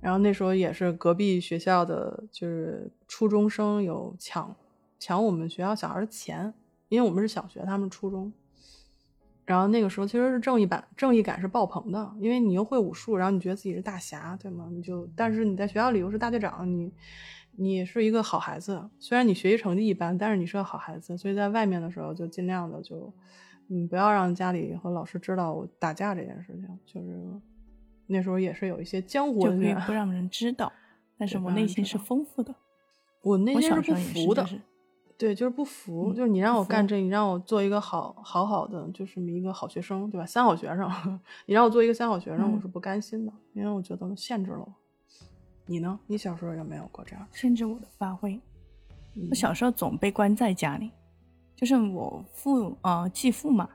[0.00, 4.52] 然后那时候也是隔壁学校的，就是初中生有抢
[4.98, 6.52] 抢我们学校小孩的钱，
[6.88, 8.32] 因为我们是小学，他们初中。
[9.48, 14.68] 然后那个时候其实是正义感，正义感是爆棚的，因为你又会武术，然后你觉得自己是大侠，对吗？
[14.70, 16.92] 你就，但是你在学校里又是大队长，你
[17.56, 23.10] 你是一个好孩子，虽然你学习成绩一般，但是你是个好孩子，所以在外面的时候就尽量的就，
[23.68, 27.40] 嗯，不要让家里和老师知道我打架这件事情，就是
[28.06, 29.72] 那时候也是有一些江湖就可以。
[29.86, 30.70] 不让人知道，
[31.16, 32.54] 但是我内心是丰富的。
[33.22, 34.60] 我内心是不服的，就是
[35.18, 40.24] 对，就是不服，嗯就是你让我干这，你让我做一个好好好的，就是一个好学生，对吧？
[40.24, 40.88] 三好学生，
[41.44, 44.72] 你让我做一个三好学生，我嗯是不甘心的，因为我觉得限制了我。
[45.66, 45.98] 你呢？
[46.06, 47.26] 你小时候有没有过这样？
[47.32, 48.40] 限制我的发挥。
[49.16, 50.92] 嗯我小时候总被关在家里，
[51.56, 53.68] 就是我父呃继父嘛，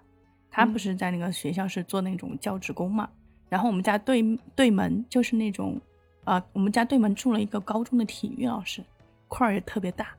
[0.50, 3.10] 他不是在那个学校是做那种教职工嘛，
[3.50, 4.24] 然后我们家对
[4.56, 5.78] 对门就是那种，
[6.24, 8.82] 呃，我们家对门住了一个高中的体育老师，
[9.28, 10.16] 块儿也特别大，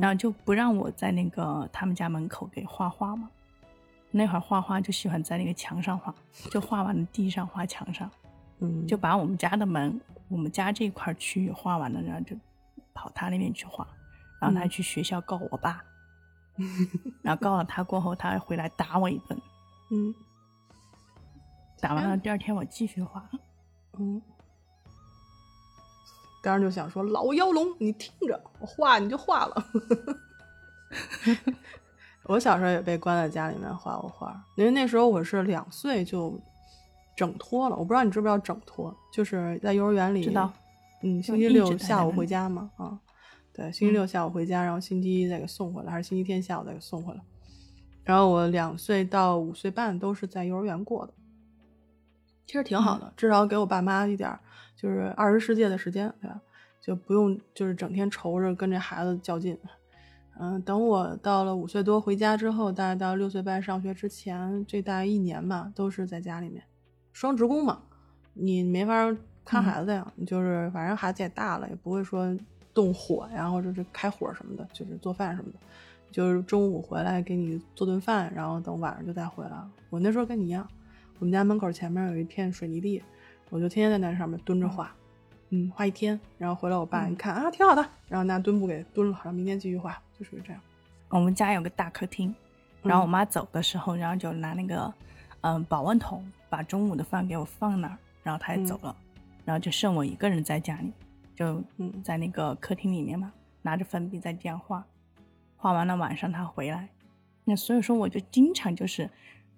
[0.00, 3.30] 然后就不让我在那个他们家门口给画画嘛。
[4.10, 6.14] 那会儿画画就喜欢在那个墙上画，
[6.50, 8.10] 就画完了地上画墙上，
[8.60, 12.36] 嗯，就把我们家的门，我们家这块区域画完了，然后就
[12.92, 13.86] 跑他那边去画，
[14.40, 15.82] 然后他去学校告我爸，
[17.22, 19.40] 然后告了他过后，他回来打我一顿，
[19.90, 20.14] 嗯。
[21.80, 23.28] 打完了第二天我继续画，
[23.98, 24.22] 嗯，
[26.42, 29.66] 当时就想说老妖龙，你听着，我画你就画了。
[32.24, 36.38] 我小时候也被关在家里面画过画，因为那时候我是两岁就
[37.16, 37.76] 整托了。
[37.76, 40.52] 我不知道你知不知道整托，就是在幼儿园里，知道，
[41.02, 42.98] 嗯，星期六下午回家嘛，啊，
[43.52, 47.20] 对，星期六下午回家，然后星期一再给送回来，还是星期天下午再给送回来。
[48.04, 51.12] 然后我两岁到五岁半都是在幼儿园过的，
[52.46, 54.38] 其实挺好的，至少给我爸妈一点
[54.82, 56.40] 就是二十世界的时间，对吧？
[56.80, 59.56] 就不用就是整天愁着跟这孩子较劲。
[60.40, 66.64] 嗯，等我到了五岁多回家之后，大概到六岁半上学之前，这大概一年吧，都是在家里面，
[67.12, 67.82] 双职工嘛，
[68.32, 69.14] 你没法
[69.44, 70.10] 看孩子呀。
[70.16, 72.36] 你就是反正孩子也大了，也不会说
[72.74, 75.58] 动火呀，或者是开火什么的，就是做饭什么的，
[76.10, 79.56] 就是中午回来给你做顿饭，然后等晚上就再回来。
[79.90, 80.66] 我那时候跟你一样，
[81.18, 83.02] 我们家门口前面有一片水泥地，
[83.52, 84.90] 我就天天在那上面蹲着画，
[85.50, 90.00] 嗯，画一天，然后回来我爸一看啊，挺好的，然后拿墩布给墩了，然后明天继续画。
[90.18, 90.62] 就属于这样，
[91.10, 92.34] 我们家有个大客厅，
[92.82, 94.90] 然后我妈走的时候，然后就拿那个
[95.42, 98.96] 嗯保温桶把中午的饭给我放那儿，然后她也走了，
[99.44, 100.90] 然后就剩我一个人在家里，
[101.36, 101.62] 就
[102.02, 104.82] 在那个客厅里面嘛，拿着粉笔在这样画，
[105.58, 106.88] 画完了晚上她回来，
[107.44, 109.10] 那所以说我就经常就是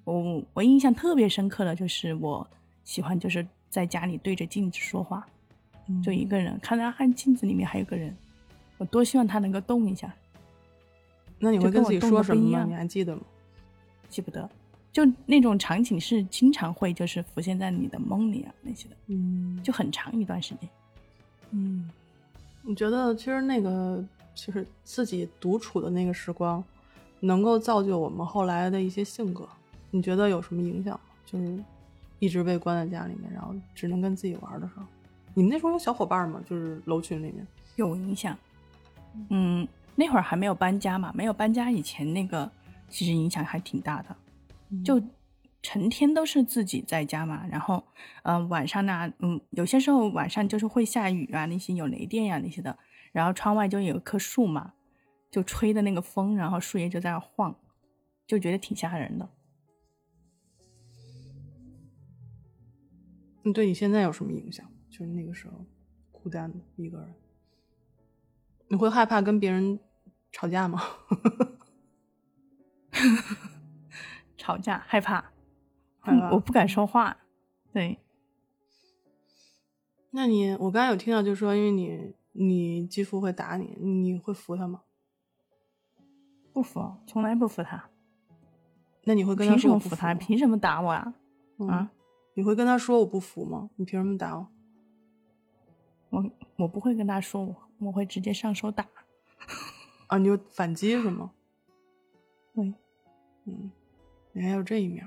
[0.02, 2.44] 我我印象特别深刻的就是我
[2.82, 5.26] 喜欢就是在家里对着镜子说话，
[6.00, 8.16] 就一个人看到看镜子里面还有个人，
[8.78, 10.14] 我多希望他能够动一下。
[11.40, 12.64] 那你会跟自己说什么吗？
[12.68, 13.22] 你还记得吗？
[14.08, 14.48] 记不得，
[14.92, 20.70] 就那种场景是经常会就是浮现在你的梦里啊那些的，嗯，就很长一段时间。
[21.50, 21.90] 嗯，
[22.62, 24.02] 我觉得其实那个
[24.36, 26.62] 就是自己独处的那个时光，
[27.18, 29.48] 能够造就我们后来的一些性格。
[29.90, 31.00] 你觉得有什么影响吗？
[31.26, 31.58] 就是
[32.24, 34.82] 一直被关在家里面，然后只能跟自己玩的时候，
[35.34, 36.42] 你们那时候有小伙伴吗？
[36.48, 38.36] 就是楼群里面有影响，
[39.28, 39.66] 嗯。
[39.96, 42.50] 那会儿还没有搬家嘛，没有搬家以前那个
[42.88, 44.16] 其实影响还挺大的，
[44.84, 45.00] 就
[45.62, 47.80] 成天都是自己在家嘛，然后
[48.24, 52.76] 嗯晚上呢，嗯有些时候晚上就是会下雨啊，那些有雷电呀那些的，
[53.12, 54.72] 然后窗外就有一棵树嘛，
[55.30, 57.54] 就吹的那个风，然后树叶就在那晃，
[58.26, 59.28] 就觉得挺吓人的。
[63.44, 64.66] 嗯，对你现在有什么影响？
[64.90, 65.64] 就是那个时候
[66.10, 67.14] 孤单的一个人。
[68.68, 69.78] 你会害怕跟别人
[70.32, 70.80] 吵架吗？
[74.36, 75.32] 吵架害怕，
[76.32, 77.18] 我不敢说话。
[77.72, 77.98] 对，
[80.10, 84.82] 那你我刚才有听到，就是说，因为你你继父会打你，你会服他吗？
[86.52, 87.90] 不服，从来不服他。
[89.04, 90.14] 那你会跟他说凭什么服他？
[90.14, 91.14] 凭什么打我啊？
[91.68, 91.90] 啊？
[92.34, 93.70] 你会跟他说我不服吗？
[93.76, 94.48] 你凭什么打我？
[96.10, 97.56] 我我不会跟他说我。
[97.80, 98.86] 我会直接上手打，
[100.06, 101.32] 啊，你有反击是吗？
[102.54, 102.72] 对，
[103.44, 103.70] 嗯，
[104.32, 105.06] 你还有这一面，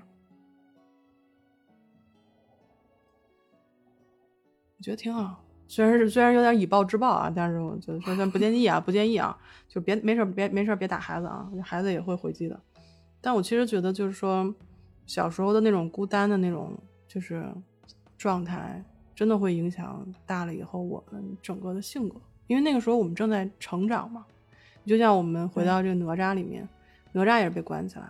[4.78, 5.44] 我觉得挺好。
[5.66, 9.36] 虽然是虽然有点以暴制暴啊，但是我觉得说咱不建议啊，不建议啊，
[9.68, 12.62] 就别没事别没事别打孩子啊，孩子也会回击的。
[13.22, 14.54] 但我其实觉得就是说，
[15.08, 17.46] 小时候的那种孤单的那种就是
[18.18, 18.84] 状态，
[19.16, 22.16] 真的会影响大了以后我们整个的性格。
[22.48, 24.26] 因为那个时候我们正在成长嘛，
[24.86, 26.68] 就像我们回到这个哪吒里面，
[27.12, 28.10] 哪吒也是被关起来，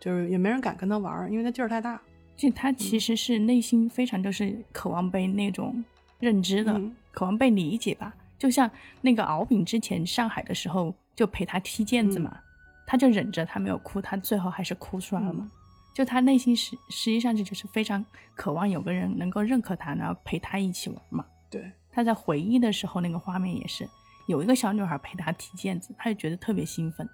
[0.00, 2.00] 就是也没人敢跟他玩，因为他劲儿太大。
[2.36, 5.82] 就他其实是内心非常就是渴望被那种
[6.20, 6.78] 认知的，
[7.10, 8.14] 渴望被理解吧。
[8.38, 12.38] 就像那个敖丙之前上海的时候就陪他踢毽子嘛，
[12.86, 15.50] 他就忍着他没有哭，他最后还是哭出来了嘛。
[15.96, 21.24] 就他内心实实际上这就是非常渴望有个人能够认可他，然后陪他一起玩嘛。
[21.48, 21.72] 对。
[21.90, 23.88] 他在回忆的时候，那个画面也是
[24.26, 27.08] 有一个小女孩陪他踢毽子，他就觉得特别兴奋。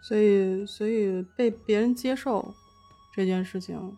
[0.00, 2.54] 所以，所以被别人接受
[3.12, 3.94] 这件事情，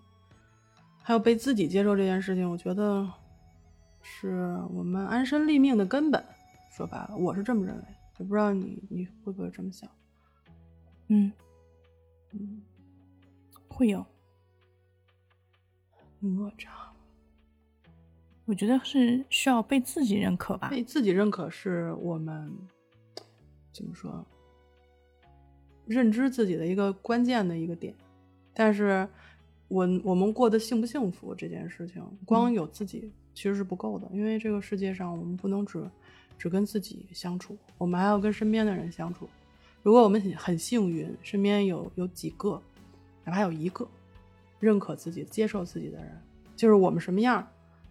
[1.01, 3.09] 还有被自己接受这件事情，我觉得
[4.03, 6.21] 是我们安身立命的根本。
[6.73, 7.85] 说白了，我是这么认为，
[8.19, 9.89] 也不知道你你会不会这么想。
[11.07, 11.31] 嗯，
[12.33, 12.61] 嗯，
[13.81, 14.05] 会有。
[16.19, 16.29] 哪
[16.59, 16.69] 吒
[18.45, 20.69] 我觉得是需要被自己认可吧。
[20.69, 22.53] 被自己认可是我们
[23.73, 24.23] 怎么说？
[25.87, 27.95] 认知自己的一个关键的一个点，
[28.53, 29.09] 但是
[29.69, 35.91] 我我们过得幸不幸福这件事情，光有自己其实是不够的，因为这个世界上我们不能只
[36.37, 39.27] 只跟自己相处，我们还要跟身边的人相处。
[39.83, 42.61] 如果我们很很幸运，身边有有几个，
[43.31, 43.87] 哪怕有一个
[44.59, 46.21] 认可自己、接受自己的人，
[46.57, 47.47] 就是我们什么样，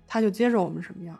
[0.05, 1.17] 他就接受我们什么样。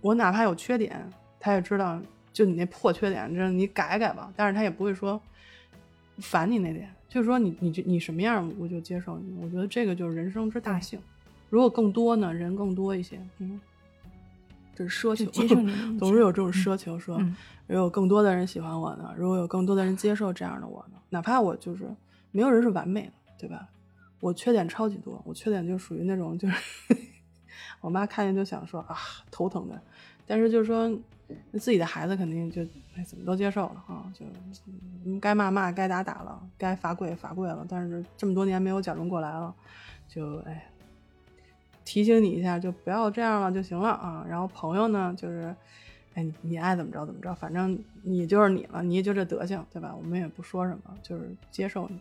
[0.00, 1.04] 我哪怕有缺点，
[1.40, 2.00] 他也知道，
[2.32, 4.32] 就你那破缺点，这你改改吧。
[4.36, 5.20] 但是他也不会说
[6.18, 9.36] 烦你那点，就是说你你就你什么样，我就接受你。
[9.42, 10.96] 我觉得这个就是人生之大幸。
[11.50, 13.60] 如果更多呢，人更多一些，嗯，
[14.76, 15.26] 这是奢求，
[15.98, 17.34] 总是有这种奢求，说嗯
[17.66, 21.84] 如果有更多的人喜欢我呢，如果有更多的人接受这样的我呢，哪怕我就是
[22.30, 23.68] 没有人是完美的，对吧？
[24.20, 26.54] 我缺点超级多，我缺点就属于那种就是
[27.80, 28.96] 我妈看见就想说啊
[29.30, 29.80] 头疼的，
[30.26, 30.88] 但是就是说
[31.52, 32.62] 自己的孩子肯定就
[32.96, 34.24] 哎怎么都接受了啊，就
[35.20, 39.54] 该骂骂，该打打了，该罚跪罚跪了，但是这么多年没有矫正过来了，
[40.08, 40.70] 就哎
[41.84, 44.24] 提醒你一下，就不要这样了就行了啊。
[44.26, 45.54] 然后朋友呢，就是，
[46.14, 49.94] 哎，你你爱怎么着怎么着，反正你就是你了，你也就这德行，对吧？
[49.94, 52.00] 我们也不说什么，就是接受你。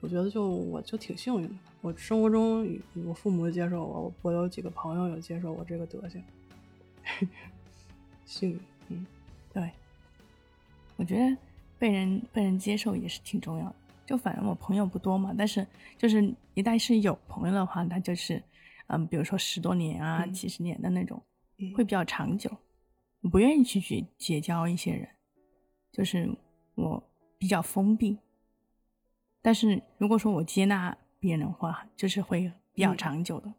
[0.00, 2.66] 我觉得就我就挺幸运的，我生活中
[3.06, 6.22] 我父母接受我，我有几个朋友有接受我这个德行，
[8.24, 8.60] 幸运。
[8.88, 9.06] 嗯，
[9.52, 9.70] 对，
[10.96, 11.36] 我觉得
[11.78, 13.74] 被人被人接受也是挺重要的。
[14.06, 15.66] 就反正我朋友不多嘛，但是
[15.98, 18.42] 就是一旦是有朋友的话，他就是
[18.86, 21.20] 嗯，比如说十多年啊、嗯几十年的那种，
[21.58, 22.50] 嗯会比较长久。
[23.20, 25.08] 我不愿意去结结交一些人，
[25.92, 26.30] 就是
[26.76, 27.02] 我
[27.36, 28.16] 比较封闭。
[29.48, 33.50] 但是如果说我接纳别人的话，就是会比较嗯长久的。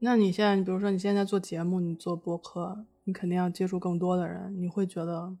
[0.00, 5.36] 那你现在，比如说你现在做节目，你做播客，你肯定要接触更多的人，你会觉得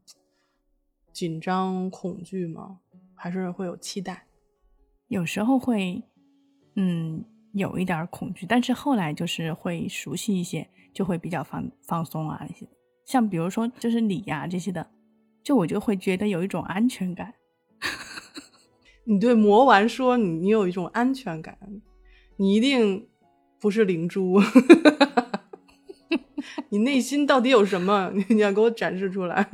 [1.12, 2.78] 紧张、恐惧吗？
[3.16, 4.24] 还是会有期待？
[5.08, 6.00] 有时候会，
[6.76, 12.64] 嗯，有一点恐惧，但是后来就是会熟悉一些，就会比较放放松啊一些。
[13.04, 14.88] 像比如说就是你呀、这些的，
[15.42, 17.34] 就我就会觉得有一种安全感。
[19.10, 21.58] 你对魔丸说你你有一种安全感，
[22.36, 23.08] 你一定
[23.58, 24.40] 不是灵珠，
[26.70, 28.12] 你内心到底有什么？
[28.14, 29.50] 你 你要给我展示出来。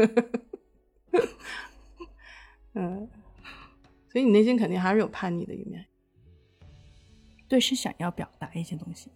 [2.74, 3.08] 嗯，
[4.12, 5.86] 所以你内心肯定还是有叛逆的一面，
[7.48, 9.10] 对，是想要表达一些东西。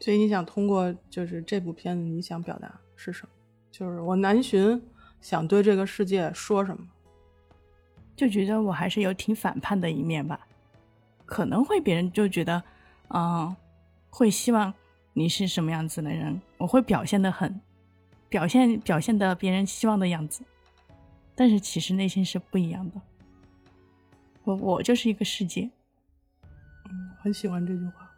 [0.00, 3.32] 所以你想通过就是这部片子，你想表达是什么？
[3.70, 4.80] 就是我南巡
[5.20, 6.86] 想对这个世界说什么？
[8.16, 10.46] 就觉得我还是有挺反叛的一面吧，
[11.26, 12.62] 可能会别人就觉得，
[13.08, 13.54] 嗯、
[14.08, 14.72] 会希望
[15.12, 17.60] 你是什么样子的人，我会表现的很，
[18.28, 20.44] 表现表现的别人希望的样子，
[21.34, 23.00] 但是其实内心是不一样的。
[24.44, 25.68] 我我就是一个世界，
[26.88, 28.10] 嗯很喜欢这句话。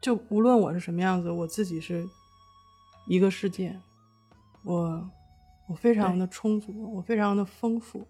[0.00, 2.06] 就无论我是什么样子，我自己是
[3.06, 3.78] 一个世界，
[4.62, 5.10] 我
[5.66, 8.06] 我非常的充足，我非常的丰富。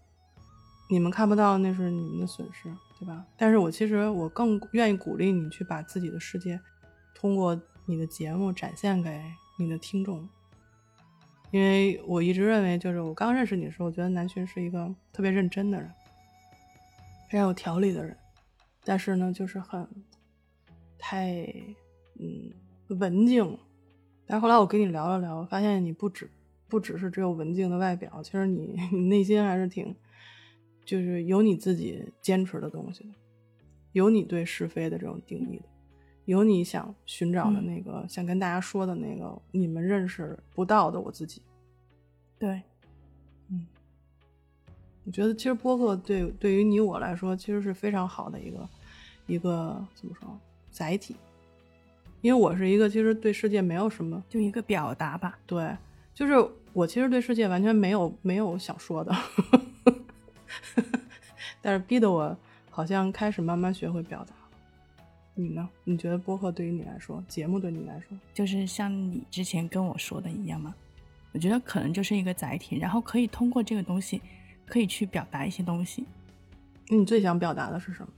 [0.91, 2.69] 你们看不到那是你们的损失，
[2.99, 3.25] 对吧？
[3.37, 6.61] 但是我其实我更愿意鼓励你去把自己的世界
[7.15, 9.23] 通过你的节目展现给
[9.57, 10.29] 你的听众，
[11.53, 15.89] 因为我一直认为，就是我刚认识你的时候，我觉得南浔是一个特别认真的人，
[17.31, 18.17] 非常有条理的人，
[18.85, 19.87] 但是呢，就是很
[20.99, 21.47] 太
[22.19, 22.53] 嗯
[22.99, 23.57] 文静。
[24.27, 26.31] 但后来我跟你聊了聊，发现你不止
[26.69, 29.95] 不只是只有文静的外表，其实你你 内心还是挺，
[30.85, 33.11] 就是有你自己坚持的东西的，
[33.93, 35.65] 有你对是非的这种定义的，
[36.25, 41.43] 有你想寻找的那个、想跟大家说的那个你们认识不到的我自己。
[42.39, 42.63] 对，
[43.49, 43.67] 嗯
[45.05, 48.69] 我觉得其实播客对对于你我来说，其实是非常好的一个
[49.27, 50.39] 一个怎么说
[50.71, 51.17] 载体，
[52.21, 55.39] 因为我是一个其实对世界没有什么就一个表达吧。
[55.47, 55.77] 对，
[56.15, 56.35] 就是
[56.73, 59.13] 我其实对世界完全没有没有想说的，
[61.63, 62.37] 但是逼得我
[62.71, 64.41] 好像开始慢慢学会表达了。
[65.35, 65.69] 你呢？
[65.85, 70.75] 你觉得播客对于你来说，节目对你来说，就是像你之前跟我说的一样吗，
[71.33, 74.21] 我觉得可能就是一个载体，然后可以通过这个东西，
[74.67, 76.05] 可以去表达一些东西。
[76.89, 78.13] 那你最想表达的是什么？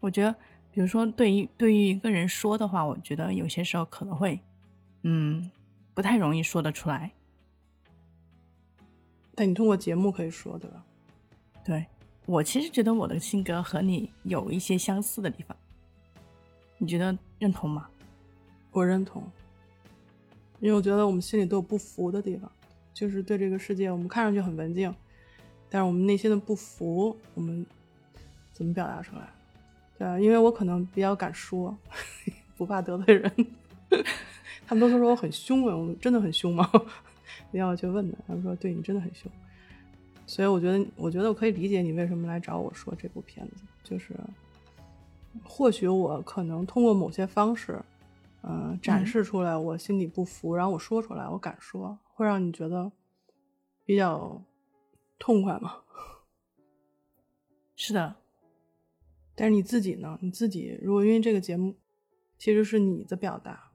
[0.00, 0.34] 我觉得，
[0.72, 4.40] 比如说对于对于一个人说的话，我觉得有些时候可能会，
[5.02, 5.50] 嗯，
[5.94, 7.12] 不太容易说得出来。
[9.34, 10.84] 但你通过节目可以说，对吧？
[11.64, 11.86] 对，
[12.26, 15.56] 我其实觉得我的性格和你有一些相似的地方，
[16.78, 17.88] 你觉得认同吗？
[18.72, 19.22] 我认同，
[20.60, 22.50] 因为我觉得我们心里都有不服的地方，
[22.92, 24.92] 就是对这个世界，我们看上去很文静，
[25.68, 27.64] 但是我们内心的不服，我们
[28.52, 29.28] 怎么表达出来？
[29.98, 31.76] 对啊，因为我可能比较敢说，
[32.56, 33.32] 不怕得罪人。
[34.66, 36.68] 他们都说我很凶啊，我真的很凶吗？
[37.52, 39.30] 你要去问他，他们说对你真的很凶。
[40.26, 44.14] 所以我觉得，我觉得我可以理解你为什么来找我说这部片子，就是
[45.44, 47.82] 或许我可能通过某些方式，
[48.42, 52.90] 嗯、展示出来我心里不服，然后我说出来，我敢说，会让你觉得
[53.84, 54.42] 比较
[55.18, 55.82] 痛快嘛。
[57.76, 58.16] 是的，
[59.34, 60.18] 但是你自己呢？
[60.22, 61.76] 你自己如果因为这个节目
[62.38, 63.72] 其实是你的表达，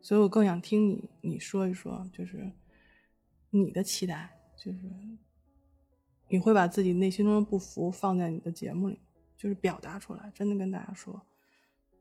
[0.00, 2.52] 所以我更想听你你说一说，就是
[3.50, 4.78] 你的期待，就是
[6.28, 8.98] 你会把自己内心中的不服放在你的节目里，
[9.36, 11.22] 就是表达出来，真的跟大家说，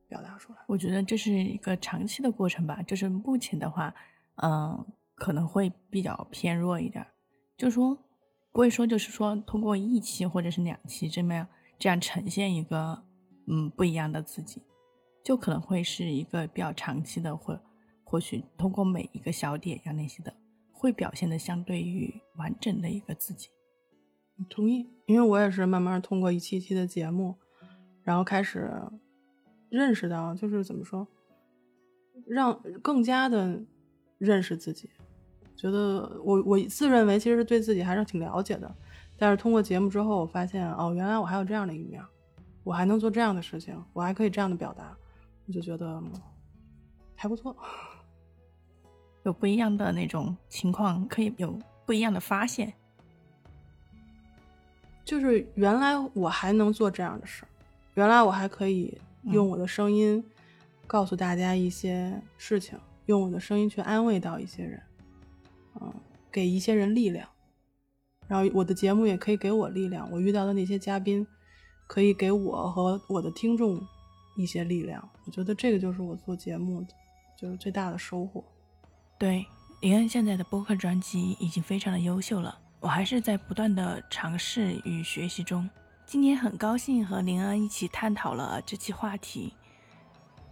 [0.08, 0.60] 表达出来。
[0.68, 2.82] 我觉得这是一个长期的过程吧。
[2.82, 3.94] 就是目前的话，
[4.38, 7.06] 嗯、可能会比较偏弱一点，
[7.58, 7.96] 就说
[8.52, 11.48] 不会说就是说通过一期或者是两期这么样
[11.78, 13.04] 这样呈现一个
[13.48, 14.64] 嗯不一样的自己，
[15.24, 17.62] 就可能会是一个比较长期的，或
[18.04, 20.34] 或许通过每一个小点呀那些的，
[20.86, 23.50] 会表现的相对于完整的一个自己。
[24.48, 27.34] 同意，因为我也是慢慢通过一期期的节目，
[28.04, 28.72] 然后开始
[29.70, 31.08] 认识到，就是怎么说，
[32.28, 33.60] 让更加的
[34.20, 34.92] 认识自己。
[35.56, 38.76] 觉得我我自认为其实对自己还是挺了解的，
[39.18, 42.00] 但是通过节目之后，我发现哦，原来我还有这样的一面，
[42.64, 44.96] 我还能做这样的事情，我还可以这样的表达，
[45.48, 46.00] 我就觉得
[47.16, 47.58] 还不错。
[49.26, 52.72] 有不一样的那种情况，可以有不一样的发现。
[55.04, 57.50] 就是原来我还能做这样的事儿，
[57.96, 60.24] 原来我还可以用我的声音
[60.86, 64.82] 告诉大家一些事情，用我的声音去安慰到一些人，
[65.82, 65.92] 嗯，
[66.32, 67.28] 给一些人力量。
[68.28, 71.26] 然后我的节目也可以给我力量，我遇到的那些嘉宾
[71.88, 73.80] 可以给我和我的听众
[74.38, 75.08] 一些力量。
[75.26, 76.86] 我觉得这个就是我做节目
[77.36, 78.44] 就是最大的收获。
[79.18, 79.46] 对，
[79.80, 85.70] 林恩现在的播客专辑已经非常的优秀了，我还是在不断的尝试与学习中。
[86.06, 89.54] 今天很高兴和林恩一起探讨了这期话题，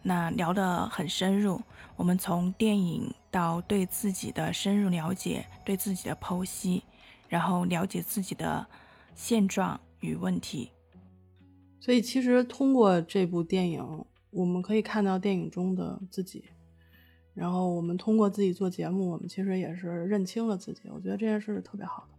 [0.02, 1.62] 那聊得很深入，
[1.98, 6.84] 我们从电影到对自己的深入了解，对自己的剖析，
[7.28, 8.66] 然后了解自己的
[9.14, 10.72] 现状与问题。
[11.82, 16.46] 所以其实通过这部电影，我们可以看到电影中的自己，
[17.34, 20.82] 然后我们通过自己做节目，我们其实也是认清了自己。
[20.94, 22.18] 我觉得这件事是特别好的，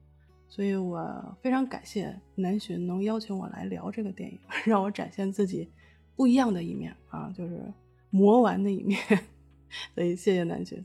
[0.49, 5.69] 所以我非常感谢南巡能邀请我来聊这个电影， 让我展现自己
[6.17, 7.63] 不一样的一面啊，就是
[8.11, 8.99] 魔丸的一面。
[9.95, 10.85] 所以谢谢南巡。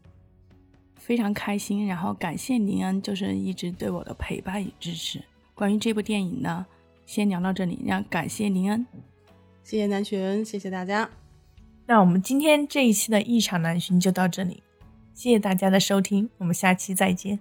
[0.96, 5.24] 非常开心，然后感谢林恩，就是一直对我的陪伴与支持。
[5.56, 6.66] 关于这部电影呢，
[7.06, 8.86] 先聊到这里，让感谢林恩。
[9.64, 11.10] 谢谢南巡，谢谢大家。
[11.90, 14.62] 那我们今天这一期的异常难寻就到这里，
[15.16, 17.40] 谢谢大家的收听，我们下期再见。